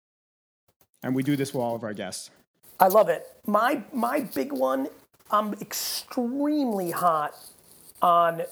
And 1.04 1.16
we 1.16 1.24
do 1.24 1.36
this 1.36 1.54
with 1.54 1.62
all 1.62 1.76
of 1.76 1.84
our 1.84 1.94
guests 1.94 2.30
I 2.80 2.88
love 2.88 3.10
it. 3.10 3.28
My 3.46 3.84
my 3.94 4.22
big 4.22 4.54
one, 4.54 4.88
I'm 5.32 5.54
extremely 5.56 6.92
hot 6.92 7.36
on 8.02 8.44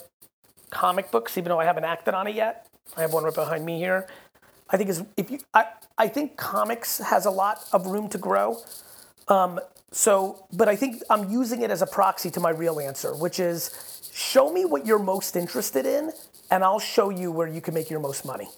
comic 0.70 1.12
books, 1.12 1.38
even 1.38 1.50
though 1.50 1.60
I 1.60 1.66
haven't 1.66 1.86
acted 1.86 2.14
on 2.14 2.28
it 2.28 2.36
yet. 2.36 2.68
I 2.96 3.02
have 3.02 3.14
one 3.14 3.24
right 3.24 3.34
behind 3.34 3.66
me 3.66 3.78
here. 3.78 4.08
I 4.70 4.78
think 4.78 4.90
is 4.90 5.04
if 5.16 5.32
you 5.32 5.40
I, 5.54 5.66
I 5.98 6.08
think 6.08 6.36
comics 6.36 6.98
has 7.00 7.26
a 7.26 7.32
lot 7.32 7.64
of 7.72 7.88
room 7.88 8.10
to 8.10 8.18
grow. 8.18 8.58
Um, 9.28 9.60
so, 9.92 10.46
but 10.52 10.68
I 10.68 10.76
think 10.76 11.02
I'm 11.10 11.32
using 11.32 11.62
it 11.62 11.72
as 11.72 11.82
a 11.82 11.88
proxy 11.88 12.30
to 12.32 12.40
my 12.40 12.50
real 12.50 12.80
answer, 12.80 13.16
which 13.16 13.40
is 13.40 14.10
show 14.14 14.52
me 14.52 14.66
what 14.66 14.86
you're 14.86 15.00
most 15.00 15.36
interested 15.36 15.86
in, 15.86 16.12
and 16.52 16.64
I'll 16.64 16.80
show 16.80 17.10
you 17.10 17.32
where 17.32 17.48
you 17.48 17.62
can 17.62 17.74
make 17.74 17.90
your 17.90 18.02
most 18.02 18.26
money. 18.26 18.50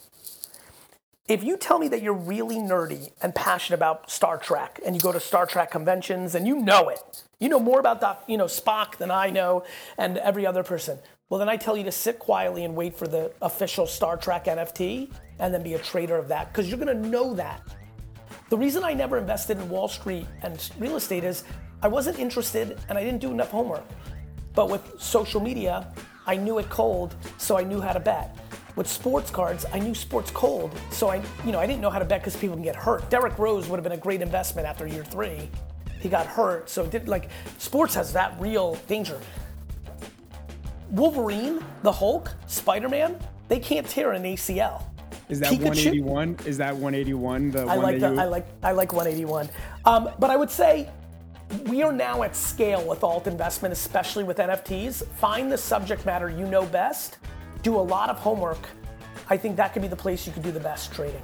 If 1.30 1.44
you 1.44 1.56
tell 1.56 1.78
me 1.78 1.86
that 1.86 2.02
you're 2.02 2.12
really 2.12 2.56
nerdy 2.56 3.12
and 3.22 3.32
passionate 3.32 3.76
about 3.76 4.10
Star 4.10 4.36
Trek, 4.36 4.80
and 4.84 4.96
you 4.96 5.00
go 5.00 5.12
to 5.12 5.20
Star 5.20 5.46
Trek 5.46 5.70
conventions 5.70 6.34
and 6.34 6.44
you 6.44 6.56
know 6.56 6.88
it, 6.88 7.22
you 7.38 7.48
know 7.48 7.60
more 7.60 7.78
about 7.78 8.00
that, 8.00 8.24
you 8.26 8.36
know 8.36 8.46
Spock 8.46 8.96
than 8.96 9.12
I 9.12 9.30
know, 9.30 9.62
and 9.96 10.18
every 10.18 10.44
other 10.44 10.64
person. 10.64 10.98
Well, 11.28 11.38
then 11.38 11.48
I 11.48 11.56
tell 11.56 11.76
you 11.76 11.84
to 11.84 11.92
sit 11.92 12.18
quietly 12.18 12.64
and 12.64 12.74
wait 12.74 12.98
for 12.98 13.06
the 13.06 13.30
official 13.40 13.86
Star 13.86 14.16
Trek 14.16 14.46
NFT, 14.46 15.08
and 15.38 15.54
then 15.54 15.62
be 15.62 15.74
a 15.74 15.78
trader 15.78 16.16
of 16.16 16.26
that 16.26 16.52
because 16.52 16.68
you're 16.68 16.80
going 16.80 17.00
to 17.00 17.08
know 17.08 17.32
that. 17.34 17.62
The 18.48 18.58
reason 18.58 18.82
I 18.82 18.92
never 18.92 19.16
invested 19.16 19.56
in 19.58 19.68
Wall 19.68 19.86
Street 19.86 20.26
and 20.42 20.68
real 20.80 20.96
estate 20.96 21.22
is 21.22 21.44
I 21.80 21.86
wasn't 21.86 22.18
interested 22.18 22.76
and 22.88 22.98
I 22.98 23.04
didn't 23.04 23.20
do 23.20 23.30
enough 23.30 23.52
homework. 23.52 23.84
But 24.52 24.68
with 24.68 25.00
social 25.00 25.40
media, 25.40 25.94
I 26.26 26.34
knew 26.34 26.58
it 26.58 26.68
cold, 26.70 27.14
so 27.38 27.56
I 27.56 27.62
knew 27.62 27.80
how 27.80 27.92
to 27.92 28.00
bet. 28.00 28.36
With 28.76 28.88
sports 28.88 29.30
cards, 29.30 29.66
I 29.72 29.78
knew 29.78 29.94
sports 29.94 30.30
cold, 30.30 30.78
so 30.90 31.08
I, 31.08 31.22
you 31.44 31.52
know, 31.52 31.58
I 31.58 31.66
didn't 31.66 31.80
know 31.80 31.90
how 31.90 31.98
to 31.98 32.04
bet 32.04 32.20
because 32.20 32.36
people 32.36 32.56
can 32.56 32.62
get 32.64 32.76
hurt. 32.76 33.08
Derrick 33.10 33.38
Rose 33.38 33.68
would 33.68 33.76
have 33.76 33.84
been 33.84 33.92
a 33.92 33.96
great 33.96 34.22
investment 34.22 34.66
after 34.66 34.86
year 34.86 35.04
three. 35.04 35.48
He 36.00 36.08
got 36.08 36.26
hurt, 36.26 36.70
so 36.70 36.84
it 36.84 36.90
did 36.90 37.08
like 37.08 37.28
sports 37.58 37.94
has 37.94 38.12
that 38.12 38.34
real 38.40 38.76
danger. 38.86 39.20
Wolverine, 40.90 41.64
the 41.82 41.92
Hulk, 41.92 42.34
Spider-Man, 42.46 43.16
they 43.48 43.60
can't 43.60 43.86
tear 43.86 44.12
an 44.12 44.22
ACL. 44.24 44.82
Is 45.28 45.38
that 45.40 45.52
Pikachu? 45.52 46.02
181? 46.02 46.36
Is 46.44 46.58
that 46.58 46.74
181? 46.74 47.50
The 47.50 47.60
I 47.60 47.64
one 47.64 47.78
like 47.78 48.00
that 48.00 48.08
the, 48.08 48.14
you... 48.14 48.20
I 48.20 48.24
like 48.24 48.46
I 48.62 48.72
like 48.72 48.92
181. 48.92 49.48
Um, 49.84 50.10
but 50.18 50.30
I 50.30 50.36
would 50.36 50.50
say 50.50 50.88
we 51.66 51.82
are 51.82 51.92
now 51.92 52.22
at 52.22 52.34
scale 52.34 52.86
with 52.86 53.04
alt 53.04 53.26
investment, 53.26 53.72
especially 53.72 54.24
with 54.24 54.38
NFTs. 54.38 55.06
Find 55.06 55.50
the 55.50 55.58
subject 55.58 56.04
matter 56.04 56.28
you 56.28 56.46
know 56.46 56.66
best. 56.66 57.18
Do 57.62 57.76
a 57.76 57.80
lot 57.80 58.10
of 58.10 58.18
homework. 58.18 58.68
I 59.28 59.36
think 59.36 59.56
that 59.56 59.72
could 59.72 59.82
be 59.82 59.88
the 59.88 59.96
place 59.96 60.26
you 60.26 60.32
could 60.32 60.42
do 60.42 60.50
the 60.50 60.60
best 60.60 60.92
trading. 60.92 61.22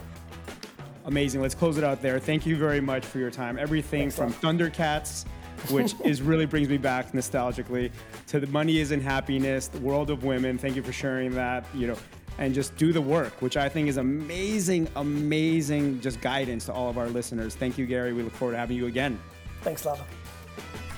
Amazing. 1.07 1.41
Let's 1.41 1.55
close 1.55 1.79
it 1.79 1.85
out 1.85 2.03
there. 2.03 2.19
Thank 2.19 2.47
you 2.47 2.57
very 2.57 2.81
much 2.81 3.05
for 3.05 3.19
your 3.19 3.31
time. 3.31 3.59
Everything 3.59 4.11
Thanks, 4.11 4.17
from 4.17 4.33
Thundercats, 4.33 5.25
which 5.71 5.95
is 6.05 6.21
really 6.21 6.47
brings 6.47 6.69
me 6.69 6.79
back 6.79 7.13
nostalgically, 7.13 7.91
to 8.27 8.41
the 8.41 8.47
money 8.49 8.79
isn't 8.79 9.01
happiness, 9.01 9.69
the 9.69 9.79
world 9.79 10.11
of 10.11 10.25
women. 10.25 10.59
Thank 10.59 10.77
you 10.77 10.83
for 10.83 10.93
sharing 10.93 11.33
that. 11.33 11.65
You 11.75 11.89
know, 11.89 11.97
and 12.39 12.55
just 12.55 12.77
do 12.77 12.93
the 12.93 13.01
work, 13.01 13.41
which 13.41 13.57
I 13.57 13.69
think 13.69 13.89
is 13.89 13.97
amazing, 13.97 14.89
amazing 14.97 16.01
just 16.01 16.21
guidance 16.21 16.67
to 16.67 16.73
all 16.73 16.91
of 16.91 16.99
our 16.99 17.09
listeners. 17.09 17.55
Thank 17.55 17.79
you, 17.79 17.87
Gary. 17.87 18.13
We 18.13 18.23
look 18.23 18.35
forward 18.35 18.53
to 18.53 18.59
having 18.59 18.77
you 18.77 18.87
again. 18.87 19.19
Thanks, 19.63 19.83
Slava. 19.83 20.05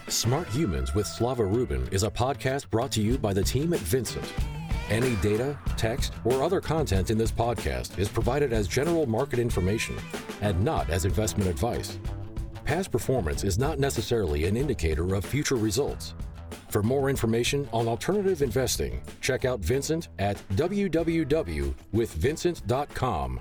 Smart 0.09 0.49
Humans 0.49 0.95
with 0.95 1.07
Slava 1.07 1.45
Rubin 1.45 1.87
is 1.93 2.03
a 2.03 2.11
podcast 2.11 2.71
brought 2.71 2.91
to 2.93 3.03
you 3.03 3.19
by 3.19 3.33
the 3.33 3.43
team 3.43 3.75
at 3.75 3.81
Vincent. 3.81 4.33
Any 4.91 5.17
data, 5.17 5.59
text, 5.77 6.15
or 6.25 6.43
other 6.43 6.61
content 6.61 7.11
in 7.11 7.19
this 7.19 7.31
podcast 7.31 7.99
is 7.99 8.09
provided 8.09 8.55
as 8.55 8.67
general 8.67 9.07
market 9.07 9.39
information 9.39 9.97
and 10.41 10.65
not 10.65 10.89
as 10.89 11.05
investment 11.05 11.51
advice. 11.51 11.99
Past 12.65 12.91
performance 12.91 13.45
is 13.45 13.59
not 13.59 13.79
necessarily 13.79 14.47
an 14.47 14.57
indicator 14.57 15.15
of 15.15 15.25
future 15.25 15.57
results. 15.57 16.15
For 16.69 16.83
more 16.83 17.11
information 17.11 17.69
on 17.73 17.89
alternative 17.89 18.43
investing, 18.43 19.01
check 19.21 19.45
out 19.45 19.61
Vincent 19.61 20.09
at 20.19 20.37
www.withvincent.com. 20.57 23.41